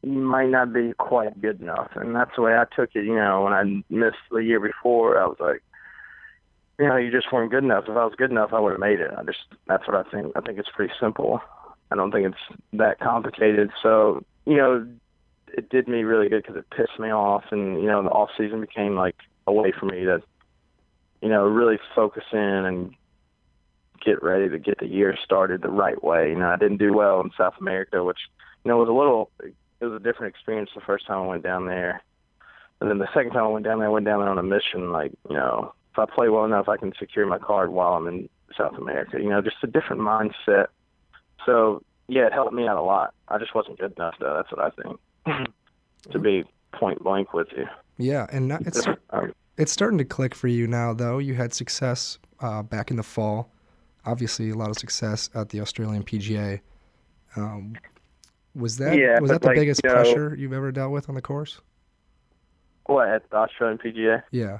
you 0.03 0.11
might 0.11 0.49
not 0.49 0.73
be 0.73 0.93
quite 0.97 1.41
good 1.41 1.61
enough. 1.61 1.89
And 1.95 2.15
that's 2.15 2.31
the 2.35 2.43
way 2.43 2.53
I 2.53 2.65
took 2.75 2.91
it. 2.93 3.05
You 3.05 3.15
know, 3.15 3.43
when 3.43 3.53
I 3.53 3.63
missed 3.89 4.17
the 4.31 4.37
year 4.37 4.59
before, 4.59 5.19
I 5.19 5.25
was 5.25 5.37
like, 5.39 5.63
you 6.79 6.87
know, 6.87 6.95
you 6.95 7.11
just 7.11 7.31
weren't 7.31 7.51
good 7.51 7.63
enough. 7.63 7.83
If 7.87 7.97
I 7.97 8.05
was 8.05 8.15
good 8.17 8.31
enough, 8.31 8.53
I 8.53 8.59
would 8.59 8.71
have 8.71 8.79
made 8.79 9.01
it. 9.01 9.11
I 9.15 9.23
just 9.23 9.39
that's 9.67 9.85
what 9.87 9.95
I 9.95 10.09
think. 10.09 10.31
I 10.35 10.41
think 10.41 10.57
it's 10.57 10.69
pretty 10.73 10.93
simple. 10.99 11.41
I 11.91 11.95
don't 11.95 12.11
think 12.11 12.27
it's 12.27 12.59
that 12.73 12.99
complicated. 12.99 13.69
So 13.83 14.23
you 14.45 14.55
know, 14.55 14.87
it 15.49 15.69
did 15.69 15.87
me 15.87 16.03
really 16.03 16.29
good 16.29 16.43
because 16.43 16.57
it 16.57 16.69
pissed 16.69 16.99
me 16.99 17.09
off, 17.11 17.43
and 17.51 17.81
you 17.81 17.87
know, 17.87 18.01
the 18.01 18.09
off 18.09 18.29
season 18.37 18.61
became 18.61 18.95
like 18.95 19.17
a 19.45 19.51
way 19.51 19.73
for 19.77 19.85
me 19.87 20.05
to, 20.05 20.21
you 21.21 21.29
know, 21.29 21.43
really 21.45 21.79
focus 21.93 22.23
in 22.31 22.39
and 22.39 22.95
get 24.03 24.23
ready 24.23 24.47
to 24.47 24.57
get 24.57 24.79
the 24.79 24.87
year 24.87 25.17
started 25.23 25.61
the 25.61 25.69
right 25.69 26.01
way. 26.01 26.29
You 26.29 26.39
know, 26.39 26.47
I 26.47 26.55
didn't 26.55 26.77
do 26.77 26.93
well 26.93 27.19
in 27.19 27.31
South 27.37 27.55
America, 27.59 28.03
which 28.03 28.19
you 28.63 28.69
know 28.69 28.77
was 28.77 28.87
a 28.87 28.93
little 28.93 29.31
it 29.81 29.85
was 29.85 29.99
a 29.99 30.03
different 30.03 30.33
experience 30.33 30.69
the 30.73 30.81
first 30.81 31.07
time 31.07 31.23
I 31.23 31.27
went 31.27 31.43
down 31.43 31.65
there. 31.65 32.01
And 32.81 32.89
then 32.89 32.99
the 32.99 33.13
second 33.13 33.31
time 33.31 33.43
I 33.43 33.47
went 33.47 33.65
down 33.65 33.79
there, 33.79 33.89
I 33.89 33.91
went 33.91 34.05
down 34.05 34.21
there 34.21 34.29
on 34.29 34.37
a 34.37 34.43
mission. 34.43 34.91
Like, 34.91 35.11
you 35.29 35.35
know, 35.35 35.73
I 35.99 36.05
play 36.05 36.29
well 36.29 36.45
enough, 36.45 36.67
I 36.67 36.77
can 36.77 36.93
secure 36.99 37.25
my 37.25 37.37
card 37.37 37.71
while 37.71 37.93
I'm 37.93 38.07
in 38.07 38.29
South 38.57 38.75
America. 38.77 39.19
You 39.19 39.29
know, 39.29 39.41
just 39.41 39.57
a 39.63 39.67
different 39.67 40.01
mindset. 40.01 40.67
So 41.45 41.83
yeah, 42.07 42.25
it 42.25 42.33
helped 42.33 42.53
me 42.53 42.67
out 42.67 42.77
a 42.77 42.81
lot. 42.81 43.13
I 43.27 43.37
just 43.37 43.53
wasn't 43.53 43.79
good 43.79 43.93
enough, 43.97 44.15
though. 44.19 44.33
That's 44.35 44.51
what 44.51 44.59
I 44.59 44.69
think. 44.81 45.49
to 46.11 46.19
be 46.19 46.43
point 46.73 47.03
blank 47.03 47.33
with 47.33 47.47
you. 47.55 47.65
Yeah, 47.97 48.27
and 48.31 48.47
not, 48.47 48.65
it's 48.65 48.87
um, 49.09 49.33
it's 49.57 49.71
starting 49.71 49.97
to 49.97 50.05
click 50.05 50.33
for 50.33 50.47
you 50.47 50.67
now, 50.67 50.93
though. 50.93 51.19
You 51.19 51.35
had 51.35 51.53
success 51.53 52.17
uh, 52.39 52.63
back 52.63 52.91
in 52.91 52.97
the 52.97 53.03
fall. 53.03 53.51
Obviously, 54.05 54.49
a 54.49 54.55
lot 54.55 54.69
of 54.69 54.77
success 54.77 55.29
at 55.35 55.49
the 55.49 55.61
Australian 55.61 56.03
PGA. 56.03 56.61
Um, 57.35 57.75
was 58.55 58.77
that 58.77 58.97
yeah, 58.97 59.19
was 59.19 59.29
that 59.29 59.41
the 59.41 59.47
like, 59.47 59.57
biggest 59.57 59.81
you 59.83 59.89
know, 59.89 59.95
pressure 59.95 60.35
you've 60.35 60.53
ever 60.53 60.71
dealt 60.71 60.91
with 60.91 61.09
on 61.09 61.15
the 61.15 61.21
course? 61.21 61.59
What 62.85 63.09
at 63.09 63.29
the 63.29 63.37
Australian 63.37 63.77
PGA? 63.77 64.23
Yeah. 64.31 64.59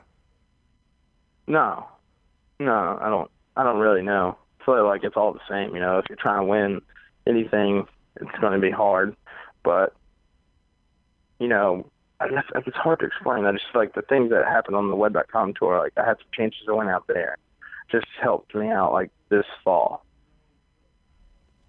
No, 1.50 1.88
no, 2.60 3.00
I 3.02 3.10
don't. 3.10 3.30
I 3.58 3.64
don't 3.64 3.80
really 3.80 4.04
know. 4.04 4.38
I 4.62 4.66
feel 4.66 4.86
like 4.86 5.04
it's 5.04 5.18
all 5.18 5.34
the 5.34 5.40
same. 5.50 5.74
You 5.74 5.82
know, 5.82 5.98
if 5.98 6.06
you're 6.08 6.16
trying 6.16 6.42
to 6.42 6.46
win 6.46 6.82
anything, 7.28 7.88
it's 8.22 8.40
going 8.40 8.54
to 8.54 8.60
be 8.60 8.70
hard. 8.72 9.16
But 9.64 9.94
you 11.40 11.48
know, 11.48 11.90
I 12.20 12.30
guess 12.30 12.44
it's 12.54 12.78
hard 12.78 13.00
to 13.00 13.06
explain. 13.08 13.46
I 13.46 13.52
just 13.52 13.66
like 13.74 13.96
the 13.96 14.04
things 14.04 14.30
that 14.30 14.46
happened 14.46 14.76
on 14.76 14.90
the 14.90 14.96
Web.com 14.96 15.56
tour, 15.56 15.80
like 15.80 15.94
I 15.98 16.06
had 16.06 16.18
some 16.18 16.28
chances 16.34 16.62
I 16.70 16.74
went 16.74 16.90
out 16.90 17.08
there, 17.08 17.36
just 17.92 18.06
helped 18.22 18.54
me 18.54 18.70
out 18.70 18.94
like 18.94 19.10
this 19.30 19.46
fall. 19.64 20.06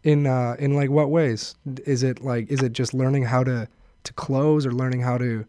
In 0.02 0.26
uh, 0.26 0.56
in 0.58 0.74
like 0.74 0.90
what 0.90 1.10
ways? 1.10 1.54
Is 1.86 2.02
it 2.02 2.22
like 2.22 2.50
is 2.50 2.62
it 2.62 2.74
just 2.74 2.92
learning 2.92 3.24
how 3.24 3.44
to 3.44 3.66
to 4.04 4.12
close 4.12 4.66
or 4.66 4.72
learning 4.72 5.00
how 5.00 5.16
to 5.16 5.46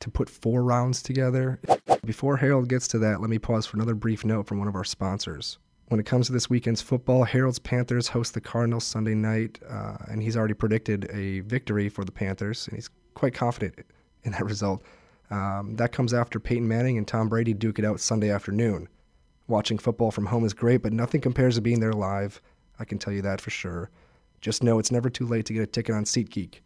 to 0.00 0.10
put 0.10 0.28
four 0.28 0.62
rounds 0.62 1.02
together? 1.02 1.60
Before 2.04 2.38
Harold 2.38 2.68
gets 2.68 2.88
to 2.88 2.98
that, 2.98 3.20
let 3.20 3.30
me 3.30 3.38
pause 3.38 3.66
for 3.66 3.76
another 3.76 3.94
brief 3.94 4.24
note 4.24 4.46
from 4.46 4.58
one 4.58 4.68
of 4.68 4.74
our 4.74 4.84
sponsors. 4.84 5.58
When 5.88 6.00
it 6.00 6.06
comes 6.06 6.26
to 6.26 6.32
this 6.32 6.48
weekend's 6.48 6.80
football, 6.80 7.24
Harold's 7.24 7.58
Panthers 7.58 8.08
host 8.08 8.34
the 8.34 8.40
Cardinals 8.40 8.84
Sunday 8.84 9.14
night, 9.14 9.58
uh, 9.68 9.96
and 10.08 10.22
he's 10.22 10.36
already 10.36 10.54
predicted 10.54 11.10
a 11.12 11.40
victory 11.40 11.88
for 11.88 12.04
the 12.04 12.12
Panthers, 12.12 12.66
and 12.68 12.76
he's 12.76 12.90
quite 13.14 13.34
confident 13.34 13.74
in 14.22 14.32
that 14.32 14.44
result. 14.44 14.82
Um, 15.30 15.76
that 15.76 15.92
comes 15.92 16.14
after 16.14 16.40
Peyton 16.40 16.66
Manning 16.66 16.96
and 16.96 17.06
Tom 17.06 17.28
Brady 17.28 17.54
duke 17.54 17.78
it 17.78 17.84
out 17.84 18.00
Sunday 18.00 18.30
afternoon. 18.30 18.88
Watching 19.48 19.78
football 19.78 20.10
from 20.10 20.26
home 20.26 20.44
is 20.44 20.54
great, 20.54 20.82
but 20.82 20.92
nothing 20.92 21.20
compares 21.20 21.56
to 21.56 21.60
being 21.60 21.80
there 21.80 21.92
live. 21.92 22.40
I 22.78 22.84
can 22.84 22.98
tell 22.98 23.12
you 23.12 23.22
that 23.22 23.40
for 23.40 23.50
sure. 23.50 23.90
Just 24.40 24.62
know 24.62 24.78
it's 24.78 24.92
never 24.92 25.10
too 25.10 25.26
late 25.26 25.44
to 25.46 25.52
get 25.52 25.62
a 25.62 25.66
ticket 25.66 25.94
on 25.94 26.04
SeatGeek 26.04 26.60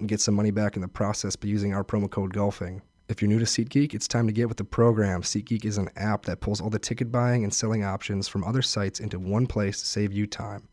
and 0.00 0.08
get 0.08 0.20
some 0.20 0.34
money 0.34 0.50
back 0.50 0.76
in 0.76 0.82
the 0.82 0.88
process 0.88 1.36
by 1.36 1.48
using 1.48 1.72
our 1.72 1.84
promo 1.84 2.10
code 2.10 2.32
GOLFING. 2.32 2.82
If 3.08 3.20
you're 3.20 3.28
new 3.28 3.38
to 3.38 3.44
SeatGeek, 3.44 3.92
it's 3.92 4.06
time 4.06 4.26
to 4.26 4.32
get 4.32 4.48
with 4.48 4.56
the 4.56 4.64
program. 4.64 5.22
SeatGeek 5.22 5.64
is 5.64 5.78
an 5.78 5.90
app 5.96 6.26
that 6.26 6.40
pulls 6.40 6.60
all 6.60 6.70
the 6.70 6.78
ticket 6.78 7.10
buying 7.10 7.42
and 7.42 7.52
selling 7.52 7.84
options 7.84 8.28
from 8.28 8.44
other 8.44 8.62
sites 8.62 9.00
into 9.00 9.18
one 9.18 9.46
place 9.46 9.80
to 9.80 9.86
save 9.86 10.12
you 10.12 10.26
time. 10.26 10.68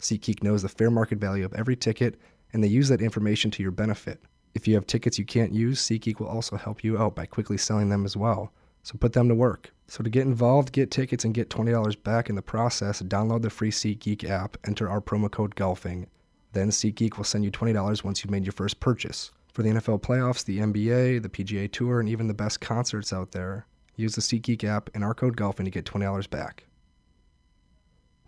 SeatGeek 0.00 0.42
knows 0.42 0.62
the 0.62 0.68
fair 0.68 0.90
market 0.90 1.18
value 1.18 1.44
of 1.44 1.52
every 1.52 1.76
ticket, 1.76 2.18
and 2.52 2.64
they 2.64 2.68
use 2.68 2.88
that 2.88 3.02
information 3.02 3.50
to 3.50 3.62
your 3.62 3.72
benefit. 3.72 4.20
If 4.54 4.66
you 4.66 4.74
have 4.74 4.86
tickets 4.86 5.18
you 5.18 5.24
can't 5.24 5.52
use, 5.52 5.80
SeatGeek 5.82 6.18
will 6.18 6.28
also 6.28 6.56
help 6.56 6.82
you 6.82 6.98
out 6.98 7.14
by 7.14 7.26
quickly 7.26 7.58
selling 7.58 7.88
them 7.88 8.04
as 8.04 8.16
well. 8.16 8.52
So 8.82 8.96
put 8.98 9.12
them 9.12 9.28
to 9.28 9.34
work. 9.34 9.70
So 9.86 10.02
to 10.02 10.10
get 10.10 10.26
involved, 10.26 10.72
get 10.72 10.90
tickets, 10.90 11.24
and 11.24 11.34
get 11.34 11.50
$20 11.50 12.02
back 12.02 12.28
in 12.28 12.36
the 12.36 12.42
process, 12.42 13.02
download 13.02 13.42
the 13.42 13.50
free 13.50 13.70
SeatGeek 13.70 14.28
app, 14.28 14.56
enter 14.66 14.88
our 14.88 15.00
promo 15.00 15.30
code 15.30 15.54
GOLFING. 15.54 16.06
Then 16.52 16.68
SeatGeek 16.68 17.16
will 17.16 17.24
send 17.24 17.44
you 17.44 17.50
$20 17.50 18.04
once 18.04 18.22
you've 18.22 18.30
made 18.30 18.44
your 18.44 18.52
first 18.52 18.80
purchase. 18.80 19.30
For 19.52 19.62
the 19.62 19.70
NFL 19.70 20.00
playoffs, 20.02 20.44
the 20.44 20.58
NBA, 20.58 21.22
the 21.22 21.28
PGA 21.28 21.70
Tour, 21.70 22.00
and 22.00 22.08
even 22.08 22.26
the 22.26 22.34
best 22.34 22.60
concerts 22.60 23.12
out 23.12 23.32
there, 23.32 23.66
use 23.96 24.14
the 24.14 24.22
SeatGeek 24.22 24.64
app 24.64 24.90
and 24.94 25.04
our 25.04 25.14
code 25.14 25.36
GOLFING 25.36 25.64
to 25.64 25.70
get 25.70 25.84
$20 25.84 26.30
back. 26.30 26.64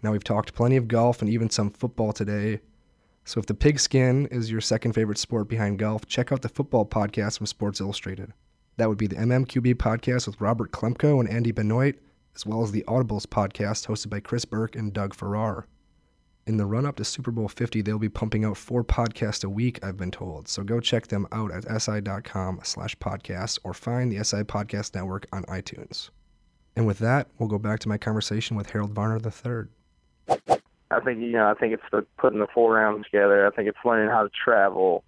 Now 0.02 0.12
we've 0.12 0.24
talked 0.24 0.54
plenty 0.54 0.76
of 0.76 0.86
golf 0.86 1.22
and 1.22 1.30
even 1.30 1.48
some 1.48 1.70
football 1.70 2.12
today. 2.12 2.60
So 3.24 3.40
if 3.40 3.46
the 3.46 3.54
pigskin 3.54 4.26
is 4.26 4.50
your 4.50 4.60
second 4.60 4.92
favorite 4.92 5.16
sport 5.16 5.48
behind 5.48 5.78
golf, 5.78 6.06
check 6.06 6.30
out 6.30 6.42
the 6.42 6.50
football 6.50 6.84
podcast 6.84 7.38
from 7.38 7.46
Sports 7.46 7.80
Illustrated. 7.80 8.34
That 8.76 8.90
would 8.90 8.98
be 8.98 9.06
the 9.06 9.16
MMQB 9.16 9.76
podcast 9.76 10.26
with 10.26 10.40
Robert 10.40 10.72
Klemko 10.72 11.20
and 11.20 11.28
Andy 11.28 11.52
Benoit, 11.52 11.94
as 12.34 12.44
well 12.44 12.62
as 12.62 12.72
the 12.72 12.84
Audibles 12.86 13.24
podcast 13.24 13.86
hosted 13.86 14.10
by 14.10 14.20
Chris 14.20 14.44
Burke 14.44 14.76
and 14.76 14.92
Doug 14.92 15.14
Farrar. 15.14 15.66
In 16.46 16.58
the 16.58 16.66
run 16.66 16.84
up 16.84 16.96
to 16.96 17.04
Super 17.04 17.30
Bowl 17.30 17.48
50, 17.48 17.80
they'll 17.80 17.98
be 17.98 18.10
pumping 18.10 18.44
out 18.44 18.58
four 18.58 18.84
podcasts 18.84 19.44
a 19.44 19.48
week, 19.48 19.82
I've 19.82 19.96
been 19.96 20.10
told. 20.10 20.46
So 20.46 20.62
go 20.62 20.78
check 20.78 21.06
them 21.06 21.26
out 21.32 21.50
at 21.50 21.80
si.com 21.80 22.60
slash 22.62 22.94
podcasts 22.98 23.58
or 23.64 23.72
find 23.72 24.12
the 24.12 24.22
SI 24.22 24.42
Podcast 24.42 24.94
Network 24.94 25.26
on 25.32 25.44
iTunes. 25.44 26.10
And 26.76 26.86
with 26.86 26.98
that, 26.98 27.28
we'll 27.38 27.48
go 27.48 27.58
back 27.58 27.80
to 27.80 27.88
my 27.88 27.96
conversation 27.96 28.58
with 28.58 28.70
Harold 28.70 28.92
Varner 28.92 29.18
III. 29.24 29.68
I 30.90 31.00
think 31.00 31.20
you 31.20 31.32
know. 31.32 31.50
I 31.50 31.54
think 31.54 31.72
it's 31.72 31.82
the 31.90 32.06
putting 32.18 32.40
the 32.40 32.46
four 32.52 32.74
rounds 32.74 33.06
together. 33.06 33.46
I 33.46 33.50
think 33.50 33.68
it's 33.68 33.78
learning 33.84 34.10
how 34.10 34.22
to 34.22 34.30
travel. 34.44 35.02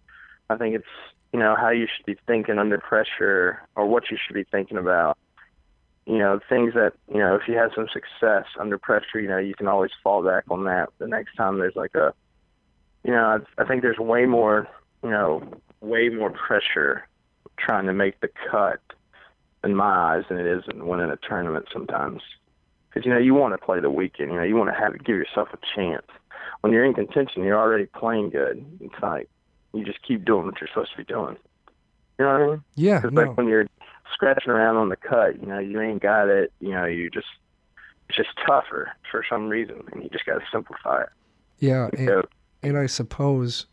I 0.49 0.57
think 0.57 0.75
it's 0.75 0.85
you 1.33 1.39
know 1.39 1.55
how 1.55 1.71
you 1.71 1.87
should 1.87 2.07
be 2.07 2.17
thinking 2.27 2.59
under 2.59 2.79
pressure 2.79 3.63
or 3.77 3.87
what 3.87 4.11
you 4.11 4.17
should 4.25 4.35
be 4.35 4.45
thinking 4.45 4.79
about. 4.79 5.19
You 6.07 6.19
know 6.19 6.41
things 6.49 6.75
that 6.75 6.93
you 7.13 7.19
know 7.19 7.35
if 7.35 7.49
you 7.49 7.55
have 7.57 7.73
some 7.75 7.89
success 7.93 8.47
under 8.59 8.79
pressure, 8.79 9.21
you 9.21 9.29
know 9.29 9.39
you 9.39 9.55
can 9.55 9.67
always 9.67 9.91
fall 10.03 10.23
back 10.23 10.45
on 10.51 10.65
that. 10.65 10.91
The 10.99 11.09
next 11.09 11.35
time 11.35 11.59
there's 11.59 11.77
like 11.77 11.95
a, 11.95 12.15
you 13.05 13.11
know, 13.11 13.41
I, 13.59 13.63
I 13.63 13.67
think 13.67 13.83
there's 13.83 13.99
way 13.99 14.25
more, 14.25 14.69
you 15.03 15.11
know, 15.11 15.43
way 15.81 16.09
more 16.09 16.31
pressure 16.31 17.07
trying 17.57 17.87
to 17.87 17.93
make 17.93 18.21
the 18.21 18.29
cut 18.51 18.81
in 19.65 19.75
my 19.75 20.15
eyes 20.15 20.25
than 20.29 20.39
it 20.39 20.47
is 20.47 20.63
in 20.73 20.87
winning 20.87 21.11
a 21.11 21.17
tournament 21.17 21.67
sometimes 21.73 22.23
because 22.97 23.05
you 23.05 23.13
know 23.13 23.19
you 23.19 23.35
want 23.35 23.53
to 23.53 23.59
play 23.59 23.81
the 23.81 23.91
weekend. 23.91 24.31
You 24.31 24.39
know 24.39 24.45
you 24.45 24.57
want 24.57 24.71
to 24.71 24.79
have 24.79 24.93
to 24.93 24.99
give 24.99 25.17
yourself 25.17 25.49
a 25.53 25.59
chance. 25.75 26.07
When 26.63 26.73
you're 26.73 26.85
in 26.85 26.95
contention, 26.95 27.43
you're 27.45 27.59
already 27.59 27.87
playing 27.87 28.31
good. 28.31 28.65
It's 28.81 29.03
like 29.03 29.29
you 29.75 29.85
just 29.85 30.03
keep 30.03 30.25
doing 30.25 30.47
what 30.47 30.61
you're 30.61 30.69
supposed 30.69 30.93
to 30.93 30.97
be 30.97 31.05
doing. 31.05 31.37
You 32.19 32.25
know 32.25 32.33
what 32.33 32.41
I 32.43 32.47
mean? 32.47 32.65
Yeah. 32.75 32.99
Because 33.01 33.13
no. 33.13 33.23
like 33.23 33.37
when 33.37 33.49
you're 33.49 33.67
scratching 34.13 34.51
around 34.51 34.77
on 34.77 34.89
the 34.89 34.97
cut, 34.97 35.41
you 35.41 35.47
know 35.47 35.59
you 35.59 35.81
ain't 35.81 36.03
got 36.03 36.29
it. 36.29 36.53
You 36.61 36.71
know 36.71 36.85
you 36.85 37.11
just 37.11 37.27
it's 38.09 38.17
just 38.17 38.31
tougher 38.47 38.93
for 39.11 39.25
some 39.29 39.49
reason, 39.49 39.83
and 39.93 40.03
you 40.03 40.09
just 40.11 40.27
got 40.27 40.35
to 40.35 40.45
simplify 40.53 41.03
it. 41.03 41.09
Yeah, 41.59 41.89
and, 41.97 42.07
know? 42.07 42.23
and 42.63 42.79
I 42.79 42.87
suppose 42.87 43.67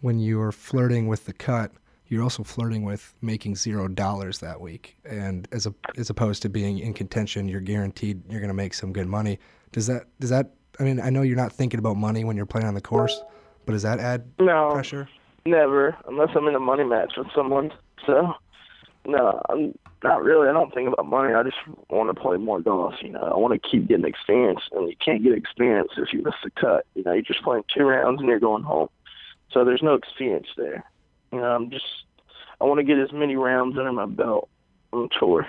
when 0.00 0.18
you're 0.20 0.52
flirting 0.52 1.08
with 1.08 1.26
the 1.26 1.32
cut, 1.32 1.72
you're 2.06 2.22
also 2.22 2.42
flirting 2.44 2.84
with 2.84 3.14
making 3.20 3.56
zero 3.56 3.88
dollars 3.88 4.38
that 4.38 4.60
week. 4.60 4.96
And 5.04 5.46
as 5.52 5.66
a, 5.66 5.74
as 5.96 6.08
opposed 6.08 6.42
to 6.42 6.48
being 6.48 6.78
in 6.78 6.94
contention, 6.94 7.48
you're 7.48 7.60
guaranteed 7.60 8.22
you're 8.30 8.40
going 8.40 8.48
to 8.48 8.54
make 8.54 8.72
some 8.74 8.92
good 8.92 9.08
money. 9.08 9.38
Does 9.72 9.86
that 9.88 10.06
does 10.20 10.30
that? 10.30 10.54
I 10.80 10.84
mean, 10.84 11.00
I 11.00 11.10
know 11.10 11.22
you're 11.22 11.36
not 11.36 11.52
thinking 11.52 11.78
about 11.78 11.96
money 11.96 12.24
when 12.24 12.36
you're 12.36 12.46
playing 12.46 12.66
on 12.68 12.74
the 12.74 12.80
course, 12.80 13.20
But 13.66 13.72
does 13.72 13.82
that 13.82 13.98
add 13.98 14.30
No, 14.38 14.70
pressure? 14.72 15.08
never, 15.44 15.96
unless 16.06 16.28
I'm 16.36 16.46
in 16.46 16.54
a 16.54 16.60
money 16.60 16.84
match 16.84 17.14
with 17.16 17.26
someone. 17.34 17.72
So, 18.06 18.32
no, 19.06 19.40
I'm 19.48 19.78
not 20.02 20.22
really. 20.22 20.48
I 20.48 20.52
don't 20.52 20.72
think 20.72 20.92
about 20.92 21.06
money. 21.06 21.34
I 21.34 21.42
just 21.42 21.56
want 21.88 22.14
to 22.14 22.20
play 22.20 22.36
more 22.36 22.60
golf. 22.60 22.94
You 23.00 23.10
know, 23.10 23.20
I 23.20 23.36
want 23.36 23.60
to 23.60 23.68
keep 23.68 23.88
getting 23.88 24.04
experience, 24.04 24.60
and 24.72 24.88
you 24.88 24.96
can't 25.04 25.22
get 25.22 25.32
experience 25.32 25.90
if 25.96 26.12
you 26.12 26.22
miss 26.22 26.34
the 26.44 26.50
cut. 26.50 26.86
You 26.94 27.02
know, 27.04 27.12
you're 27.12 27.22
just 27.22 27.42
playing 27.42 27.64
two 27.74 27.84
rounds 27.84 28.20
and 28.20 28.28
you're 28.28 28.40
going 28.40 28.62
home. 28.62 28.88
So 29.52 29.64
there's 29.64 29.82
no 29.82 29.94
experience 29.94 30.48
there. 30.56 30.84
You 31.32 31.38
know, 31.38 31.46
I'm 31.46 31.70
just. 31.70 31.86
I 32.60 32.64
want 32.64 32.78
to 32.78 32.84
get 32.84 32.98
as 32.98 33.12
many 33.12 33.36
rounds 33.36 33.78
under 33.78 33.92
my 33.92 34.06
belt 34.06 34.48
on 34.92 35.08
tour 35.18 35.46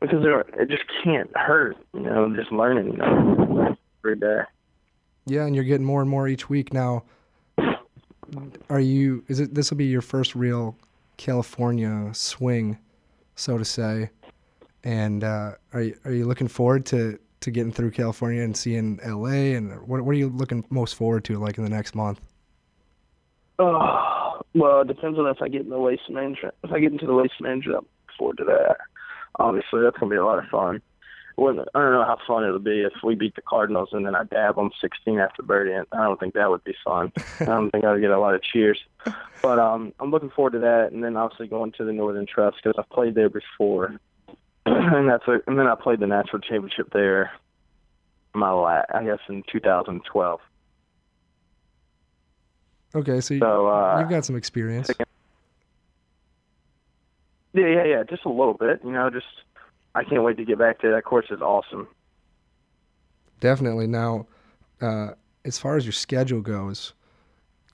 because 0.00 0.24
it 0.58 0.68
just 0.68 0.84
can't 1.02 1.34
hurt. 1.36 1.76
You 1.92 2.00
know, 2.00 2.34
just 2.34 2.52
learning. 2.52 2.92
You 2.92 2.96
know, 2.98 3.76
every 4.04 4.16
day. 4.16 4.42
Yeah, 5.26 5.46
and 5.46 5.54
you're 5.54 5.64
getting 5.64 5.86
more 5.86 6.02
and 6.02 6.10
more 6.10 6.28
each 6.28 6.50
week 6.50 6.72
now. 6.72 7.04
Are 8.68 8.80
you? 8.80 9.24
Is 9.28 9.40
it? 9.40 9.54
This 9.54 9.70
will 9.70 9.78
be 9.78 9.86
your 9.86 10.02
first 10.02 10.34
real 10.34 10.76
California 11.16 12.10
swing, 12.12 12.78
so 13.34 13.58
to 13.58 13.64
say. 13.64 14.10
And 14.82 15.24
uh, 15.24 15.52
are 15.72 15.82
you, 15.82 15.96
are 16.04 16.12
you 16.12 16.26
looking 16.26 16.48
forward 16.48 16.84
to, 16.86 17.18
to 17.40 17.50
getting 17.50 17.72
through 17.72 17.92
California 17.92 18.42
and 18.42 18.56
seeing 18.56 19.00
LA? 19.04 19.56
And 19.56 19.86
what 19.86 20.02
what 20.02 20.12
are 20.12 20.18
you 20.18 20.28
looking 20.28 20.64
most 20.70 20.94
forward 20.94 21.24
to, 21.24 21.38
like 21.38 21.56
in 21.58 21.64
the 21.64 21.70
next 21.70 21.94
month? 21.94 22.20
Oh, 23.58 24.40
well, 24.54 24.80
it 24.80 24.88
depends 24.88 25.18
on 25.18 25.26
if 25.26 25.40
I 25.40 25.48
get 25.48 25.62
in 25.62 25.70
the 25.70 25.78
waste 25.78 26.10
management. 26.10 26.54
If 26.62 26.72
I 26.72 26.80
get 26.80 26.92
into 26.92 27.06
the 27.06 27.14
waste 27.14 27.40
management, 27.40 27.78
I'm 27.78 27.84
looking 27.84 28.16
forward 28.18 28.38
to 28.38 28.44
that. 28.44 28.76
Obviously, 29.38 29.82
that's 29.82 29.96
gonna 29.98 30.10
be 30.10 30.16
a 30.16 30.24
lot 30.24 30.38
of 30.38 30.46
fun. 30.46 30.82
Wouldn't- 31.36 31.68
I 31.74 31.80
don't 31.80 31.92
know 31.92 32.04
how 32.04 32.18
fun 32.26 32.44
it'll 32.44 32.60
be 32.60 32.82
if 32.82 32.92
we 33.02 33.14
beat 33.16 33.34
the 33.34 33.42
Cardinals 33.42 33.88
and 33.92 34.06
then 34.06 34.14
I 34.14 34.22
dab 34.24 34.54
them 34.54 34.70
16 34.80 35.18
after 35.18 35.42
birdie. 35.42 35.72
And 35.72 35.86
I 35.92 36.04
don't 36.04 36.18
think 36.20 36.34
that 36.34 36.48
would 36.48 36.62
be 36.64 36.76
fun. 36.84 37.12
I 37.40 37.44
don't 37.46 37.70
think 37.70 37.84
I 37.84 37.92
would 37.92 38.00
get 38.00 38.10
a 38.12 38.20
lot 38.20 38.34
of 38.34 38.42
cheers. 38.42 38.78
But 39.42 39.58
um, 39.58 39.92
I'm 39.98 40.10
looking 40.10 40.30
forward 40.30 40.52
to 40.52 40.58
that, 40.60 40.92
and 40.92 41.02
then 41.02 41.16
obviously 41.16 41.48
going 41.48 41.72
to 41.72 41.84
the 41.84 41.92
Northern 41.92 42.24
Trust 42.26 42.58
because 42.62 42.76
I've 42.78 42.88
played 42.88 43.14
there 43.14 43.28
before, 43.28 43.96
and 44.66 45.08
that's 45.08 45.26
a, 45.28 45.40
and 45.46 45.58
then 45.58 45.66
I 45.66 45.74
played 45.74 46.00
the 46.00 46.06
National 46.06 46.38
Championship 46.38 46.90
there. 46.92 47.32
My 48.32 48.50
la 48.50 48.82
I 48.92 49.04
guess 49.04 49.18
in 49.28 49.42
2012. 49.52 50.40
Okay, 52.96 53.20
so, 53.20 53.34
you, 53.34 53.40
So 53.40 53.66
uh, 53.68 53.98
you've 54.00 54.08
got 54.08 54.24
some 54.24 54.36
experience. 54.36 54.88
Yeah, 57.52 57.66
yeah, 57.66 57.84
yeah. 57.84 58.02
Just 58.08 58.24
a 58.24 58.28
little 58.28 58.54
bit. 58.54 58.80
You 58.84 58.92
know, 58.92 59.10
just 59.10 59.26
I 59.94 60.04
can't 60.04 60.22
wait 60.22 60.36
to 60.38 60.44
get 60.44 60.58
back 60.58 60.80
to 60.80 60.88
it. 60.88 60.92
that 60.92 61.04
course. 61.04 61.26
Is 61.30 61.40
awesome. 61.40 61.88
Definitely. 63.40 63.86
Now, 63.86 64.26
uh, 64.80 65.10
as 65.44 65.58
far 65.58 65.76
as 65.76 65.84
your 65.84 65.92
schedule 65.92 66.40
goes, 66.40 66.94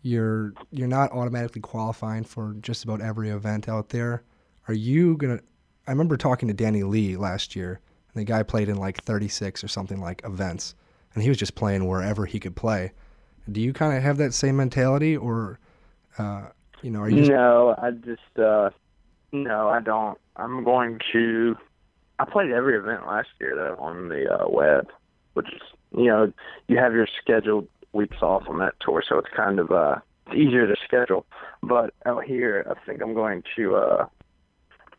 you're 0.02 0.52
you're 0.70 0.88
not 0.88 1.12
automatically 1.12 1.61
qualifying 1.61 2.24
for 2.24 2.54
just 2.61 2.85
about 2.85 3.00
every 3.00 3.30
event 3.30 3.68
out 3.68 3.90
there. 3.90 4.22
Are 4.68 4.74
you 4.74 5.16
gonna? 5.16 5.40
I 5.87 5.90
remember 5.90 6.16
talking 6.16 6.48
to 6.48 6.54
Danny 6.54 6.83
Lee 6.83 7.16
last 7.16 7.56
year, 7.56 7.80
and 8.12 8.20
the 8.20 8.24
guy 8.24 8.42
played 8.42 8.68
in 8.68 8.76
like 8.76 9.02
36 9.04 9.64
or 9.64 9.68
something 9.68 10.00
like 10.00 10.22
events, 10.24 10.74
and 11.14 11.22
he 11.22 11.28
was 11.28 11.38
just 11.38 11.54
playing 11.54 11.87
wherever 11.88 12.26
he 12.26 12.38
could 12.38 12.56
play. 12.56 12.92
Do 13.50 13.61
you 13.61 13.72
kind 13.72 13.96
of 13.96 14.02
have 14.02 14.18
that 14.18 14.35
same 14.35 14.56
mentality, 14.56 15.16
or 15.16 15.59
uh, 16.18 16.48
you 16.83 16.90
know, 16.90 17.00
are 17.00 17.09
you 17.09 17.18
just 17.18 17.30
No, 17.30 17.74
I 17.78 17.90
just 17.90 18.38
uh 18.38 18.70
no, 19.33 19.68
I 19.68 19.80
don't. 19.80 20.18
I'm 20.37 20.64
going 20.64 21.00
to. 21.12 21.56
I 22.20 22.24
played 22.30 22.50
every 22.50 22.76
event 22.76 23.06
last 23.06 23.28
year 23.40 23.54
though 23.56 23.83
on 23.83 24.09
the 24.11 24.30
uh, 24.30 24.48
web, 24.48 24.88
which 25.35 25.46
is 25.48 25.62
you 25.96 26.06
know 26.06 26.33
you 26.68 26.76
have 26.76 26.92
your 26.92 27.09
scheduled 27.22 27.66
weeks 27.92 28.18
off 28.20 28.42
on 28.48 28.59
that 28.59 28.74
tour, 28.80 29.02
so 29.09 29.18
it's 29.18 29.28
kind 29.35 29.59
of 29.59 29.70
uh 29.70 29.96
it's 30.26 30.37
easier 30.37 30.66
to 30.66 30.76
schedule. 30.85 31.24
But 31.62 31.94
out 32.06 32.24
here, 32.24 32.64
I 32.70 32.74
think 32.87 33.02
I'm 33.02 33.14
going 33.14 33.42
to. 33.56 33.76
uh 33.76 34.06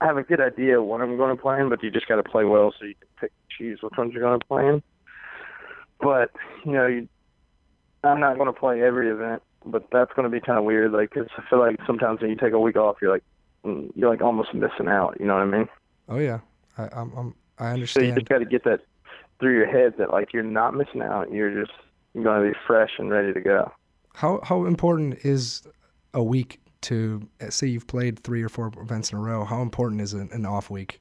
I 0.02 0.06
have 0.08 0.18
a 0.18 0.24
good 0.24 0.42
idea 0.42 0.82
what 0.82 1.00
I'm 1.02 1.16
going 1.16 1.36
to 1.36 1.40
play 1.40 1.60
in, 1.62 1.70
but 1.70 1.84
you 1.84 1.92
just 1.92 2.08
got 2.08 2.16
to 2.16 2.24
play 2.24 2.44
well 2.44 2.74
so 2.80 2.86
you 2.86 2.96
can 2.96 3.08
pick 3.20 3.32
choose 3.56 3.80
which 3.84 3.94
ones 4.00 4.14
you're 4.14 4.24
going 4.24 4.40
to 4.40 4.46
play 4.48 4.68
in. 4.68 4.82
But 6.00 6.32
you 6.66 6.72
know, 6.72 6.88
you, 6.88 7.08
I'm 8.04 8.20
not 8.20 8.36
going 8.38 8.52
to 8.52 8.60
play 8.60 8.82
every 8.82 9.10
event, 9.10 9.44
but 9.64 9.86
that's 9.92 10.12
going 10.14 10.24
to 10.24 10.30
be 10.30 10.42
kind 10.44 10.58
of 10.58 10.66
weird. 10.66 10.92
Like, 10.92 11.12
'cause 11.12 11.28
I 11.38 11.44
feel 11.50 11.60
like 11.60 11.78
sometimes 11.86 12.20
when 12.20 12.32
you 12.32 12.36
take 12.36 12.54
a 12.54 12.60
week 12.60 12.78
off, 12.78 12.98
you're 13.00 13.12
like, 13.12 13.24
mm, 13.64 13.92
you're 13.96 14.10
like 14.10 14.22
almost 14.22 14.56
missing 14.56 14.88
out. 14.88 15.18
You 15.20 15.28
know 15.28 15.36
what 15.36 15.44
I 15.44 15.46
mean? 15.46 15.70
Oh 16.10 16.18
yeah, 16.18 16.40
I, 16.78 16.88
I'm, 16.94 17.12
I'm 17.16 17.36
I 17.58 17.64
So 17.64 17.68
you 17.68 17.74
understand. 17.74 18.16
just 18.16 18.30
got 18.30 18.38
to 18.40 18.46
get 18.46 18.64
that 18.64 18.82
through 19.40 19.56
your 19.56 19.68
head 19.68 19.94
that 19.98 20.12
like 20.12 20.34
you're 20.34 20.44
not 20.44 20.76
missing 20.76 21.02
out. 21.02 21.32
You're 21.32 21.60
just 21.60 21.74
you're 22.14 22.24
going 22.24 22.44
to 22.44 22.52
be 22.52 22.58
fresh 22.68 22.92
and 22.98 23.10
ready 23.10 23.34
to 23.34 23.42
go. 23.42 23.72
How 24.14 24.40
how 24.44 24.66
important 24.66 25.20
is 25.24 25.64
a 26.14 26.24
week 26.24 26.60
to 26.82 27.28
say 27.50 27.68
you've 27.68 27.88
played 27.88 28.20
three 28.20 28.44
or 28.44 28.50
four 28.50 28.72
events 28.78 29.12
in 29.12 29.18
a 29.18 29.22
row? 29.22 29.46
How 29.46 29.62
important 29.62 30.02
is 30.02 30.14
an, 30.14 30.30
an 30.32 30.46
off 30.46 30.70
week? 30.70 31.00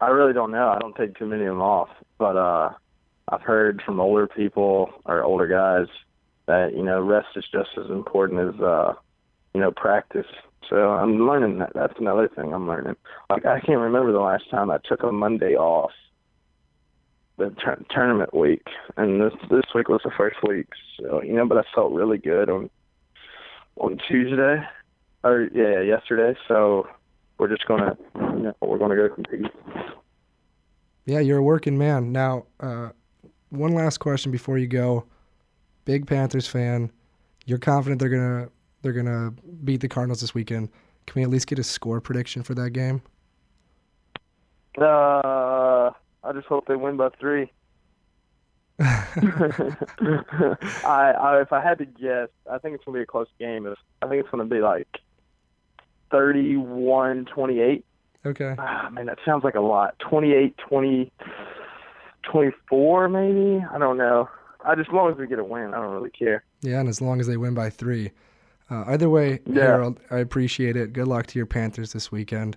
I 0.00 0.08
really 0.08 0.32
don't 0.32 0.50
know. 0.50 0.68
I 0.68 0.78
don't 0.78 0.94
take 0.96 1.16
too 1.16 1.26
many 1.26 1.42
of 1.42 1.48
them 1.48 1.62
off, 1.62 1.88
but 2.18 2.36
uh, 2.36 2.70
I've 3.28 3.42
heard 3.42 3.82
from 3.86 4.00
older 4.00 4.26
people 4.26 4.90
or 5.06 5.22
older 5.22 5.46
guys 5.46 5.86
that 6.46 6.74
you 6.76 6.82
know 6.82 7.00
rest 7.00 7.28
is 7.36 7.44
just 7.50 7.70
as 7.78 7.90
important 7.90 8.54
as 8.54 8.60
uh, 8.60 8.94
you 9.54 9.60
know 9.60 9.70
practice. 9.70 10.26
So 10.68 10.90
I'm 10.90 11.26
learning 11.26 11.58
that. 11.58 11.72
That's 11.74 11.94
another 11.98 12.28
thing 12.28 12.52
I'm 12.52 12.68
learning. 12.68 12.96
Like 13.30 13.44
I 13.46 13.60
can't 13.60 13.80
remember 13.80 14.12
the 14.12 14.20
last 14.20 14.48
time 14.50 14.70
I 14.70 14.78
took 14.84 15.02
a 15.02 15.12
Monday 15.12 15.54
off 15.54 15.90
the 17.36 17.54
tournament 17.90 18.34
week, 18.34 18.66
and 18.96 19.20
this 19.20 19.32
this 19.50 19.64
week 19.74 19.88
was 19.88 20.00
the 20.04 20.10
first 20.16 20.36
week. 20.46 20.68
So 20.98 21.22
you 21.22 21.34
know, 21.34 21.46
but 21.46 21.58
I 21.58 21.62
felt 21.74 21.92
really 21.92 22.18
good 22.18 22.48
on 22.48 22.70
on 23.76 23.98
Tuesday, 24.08 24.62
or 25.22 25.48
yeah, 25.52 25.80
yesterday. 25.80 26.38
So 26.48 26.88
we're 27.38 27.48
just 27.48 27.66
gonna, 27.66 27.96
you 28.14 28.42
know, 28.42 28.54
we're 28.60 28.78
gonna 28.78 28.96
go 28.96 29.08
compete. 29.08 29.50
Yeah, 31.06 31.20
you're 31.20 31.38
a 31.38 31.42
working 31.42 31.76
man. 31.76 32.12
Now, 32.12 32.46
uh, 32.60 32.90
one 33.50 33.74
last 33.74 33.98
question 33.98 34.32
before 34.32 34.58
you 34.58 34.66
go. 34.66 35.04
Big 35.84 36.06
Panthers 36.06 36.46
fan. 36.46 36.90
You're 37.46 37.58
confident 37.58 38.00
they're 38.00 38.08
gonna 38.08 38.48
they're 38.84 38.92
gonna 38.92 39.32
beat 39.64 39.80
the 39.80 39.88
Cardinals 39.88 40.20
this 40.20 40.34
weekend. 40.34 40.68
Can 41.06 41.20
we 41.20 41.22
at 41.24 41.30
least 41.30 41.46
get 41.46 41.58
a 41.58 41.64
score 41.64 42.02
prediction 42.02 42.42
for 42.42 42.54
that 42.54 42.70
game? 42.70 43.00
Uh, 44.78 45.90
I 46.22 46.32
just 46.34 46.46
hope 46.46 46.66
they 46.66 46.76
win 46.76 46.98
by 46.98 47.08
three. 47.18 47.50
I, 48.78 48.94
I, 50.84 51.40
if 51.40 51.52
I 51.52 51.62
had 51.62 51.78
to 51.78 51.86
guess, 51.86 52.28
I 52.50 52.58
think 52.58 52.74
it's 52.74 52.84
gonna 52.84 52.98
be 52.98 53.02
a 53.02 53.06
close 53.06 53.28
game. 53.38 53.66
I 54.02 54.06
think 54.06 54.20
it's 54.20 54.28
gonna 54.30 54.44
be 54.44 54.60
like 54.60 54.88
thirty-one, 56.10 57.24
twenty-eight. 57.24 57.86
okay. 58.26 58.54
Ah, 58.58 58.90
man, 58.92 59.06
that 59.06 59.18
sounds 59.24 59.44
like 59.44 59.54
a 59.54 59.60
lot. 59.60 59.98
28, 60.00 60.58
20, 60.58 61.10
24 62.30 63.08
maybe. 63.08 63.64
I 63.72 63.78
don't 63.78 63.96
know. 63.96 64.28
I 64.62 64.74
just 64.74 64.90
as 64.90 64.94
long 64.94 65.10
as 65.10 65.16
we 65.16 65.26
get 65.26 65.38
a 65.38 65.44
win, 65.44 65.72
I 65.72 65.80
don't 65.80 65.94
really 65.94 66.10
care. 66.10 66.44
Yeah, 66.60 66.80
and 66.80 66.88
as 66.88 67.00
long 67.00 67.18
as 67.20 67.26
they 67.26 67.38
win 67.38 67.54
by 67.54 67.70
three. 67.70 68.10
Uh, 68.70 68.84
either 68.88 69.10
way, 69.10 69.40
Yeah. 69.46 69.62
Harold, 69.62 70.00
I 70.10 70.18
appreciate 70.18 70.76
it. 70.76 70.92
Good 70.92 71.06
luck 71.08 71.26
to 71.28 71.38
your 71.38 71.46
Panthers 71.46 71.92
this 71.92 72.10
weekend. 72.10 72.56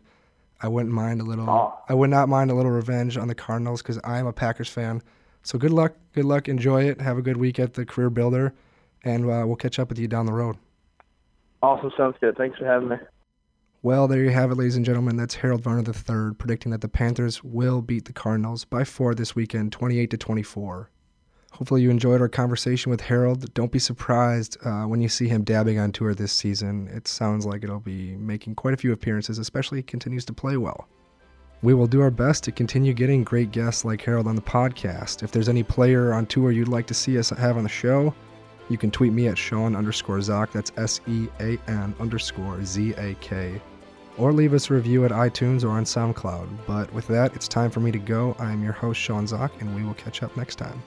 I 0.61 0.67
wouldn't 0.67 0.93
mind 0.93 1.21
a 1.21 1.23
little. 1.23 1.49
Oh. 1.49 1.73
I 1.87 1.93
would 1.93 2.09
not 2.09 2.29
mind 2.29 2.49
a 2.49 2.55
little 2.55 2.71
revenge 2.71 3.17
on 3.17 3.27
the 3.27 3.35
Cardinals 3.35 3.81
because 3.81 3.99
I 4.03 4.17
am 4.17 4.25
a 4.25 4.33
Packers 4.33 4.69
fan. 4.69 5.03
So 5.43 5.59
good 5.59 5.71
luck. 5.71 5.93
Good 6.13 6.25
luck. 6.25 6.49
Enjoy 6.49 6.83
it. 6.83 6.99
Have 7.01 7.17
a 7.17 7.21
good 7.21 7.37
week 7.37 7.59
at 7.59 7.73
the 7.75 7.85
Career 7.85 8.09
Builder, 8.09 8.53
and 9.03 9.25
uh, 9.25 9.43
we'll 9.45 9.55
catch 9.55 9.77
up 9.79 9.89
with 9.89 9.99
you 9.99 10.07
down 10.07 10.25
the 10.25 10.33
road. 10.33 10.57
Awesome, 11.61 11.91
sounds 11.97 12.15
good. 12.19 12.35
Thanks 12.37 12.57
for 12.57 12.65
having 12.65 12.89
me. 12.89 12.97
Well, 13.83 14.07
there 14.07 14.23
you 14.23 14.31
have 14.31 14.51
it, 14.51 14.55
ladies 14.55 14.75
and 14.75 14.85
gentlemen. 14.85 15.15
That's 15.17 15.35
Harold 15.35 15.61
Varner 15.61 15.83
III 15.87 16.33
predicting 16.35 16.71
that 16.71 16.81
the 16.81 16.89
Panthers 16.89 17.43
will 17.43 17.81
beat 17.81 18.05
the 18.05 18.13
Cardinals 18.13 18.65
by 18.65 18.83
four 18.83 19.13
this 19.13 19.35
weekend, 19.35 19.71
28 19.71 20.09
to 20.11 20.17
24. 20.17 20.89
Hopefully, 21.51 21.81
you 21.81 21.89
enjoyed 21.89 22.21
our 22.21 22.29
conversation 22.29 22.91
with 22.91 23.01
Harold. 23.01 23.51
Don't 23.53 23.71
be 23.71 23.79
surprised 23.79 24.57
uh, 24.63 24.83
when 24.83 25.01
you 25.01 25.09
see 25.09 25.27
him 25.27 25.43
dabbing 25.43 25.79
on 25.79 25.91
tour 25.91 26.13
this 26.13 26.31
season. 26.31 26.87
It 26.93 27.07
sounds 27.07 27.45
like 27.45 27.63
it'll 27.63 27.79
be 27.79 28.15
making 28.15 28.55
quite 28.55 28.75
a 28.75 28.77
few 28.77 28.91
appearances, 28.91 29.39
especially 29.39 29.79
he 29.79 29.83
continues 29.83 30.25
to 30.25 30.33
play 30.33 30.57
well. 30.57 30.87
We 31.63 31.73
will 31.73 31.87
do 31.87 32.01
our 32.01 32.11
best 32.11 32.43
to 32.43 32.51
continue 32.51 32.93
getting 32.93 33.23
great 33.23 33.51
guests 33.51 33.83
like 33.83 34.01
Harold 34.01 34.27
on 34.27 34.35
the 34.35 34.41
podcast. 34.41 35.23
If 35.23 35.31
there's 35.31 35.49
any 35.49 35.63
player 35.63 36.13
on 36.13 36.27
tour 36.27 36.51
you'd 36.51 36.67
like 36.67 36.85
to 36.87 36.93
see 36.93 37.17
us 37.17 37.31
have 37.31 37.57
on 37.57 37.63
the 37.63 37.69
show, 37.69 38.13
you 38.69 38.77
can 38.77 38.91
tweet 38.91 39.13
me 39.13 39.27
at 39.27 39.37
Sean 39.37 39.75
underscore 39.75 40.21
Zak. 40.21 40.51
That's 40.51 40.71
S 40.77 41.01
E 41.07 41.27
A 41.39 41.57
N 41.67 41.95
underscore 41.99 42.63
Z 42.63 42.93
A 42.97 43.15
K. 43.15 43.59
Or 44.17 44.33
leave 44.33 44.53
us 44.53 44.69
a 44.69 44.73
review 44.73 45.05
at 45.05 45.11
iTunes 45.11 45.63
or 45.63 45.69
on 45.69 45.85
SoundCloud. 45.85 46.47
But 46.67 46.93
with 46.93 47.07
that, 47.07 47.35
it's 47.35 47.47
time 47.47 47.71
for 47.71 47.79
me 47.79 47.91
to 47.91 47.99
go. 47.99 48.35
I 48.37 48.51
am 48.51 48.63
your 48.63 48.73
host, 48.73 48.99
Sean 48.99 49.25
Zak, 49.25 49.51
and 49.61 49.75
we 49.75 49.83
will 49.83 49.93
catch 49.95 50.21
up 50.21 50.35
next 50.37 50.57
time. 50.57 50.81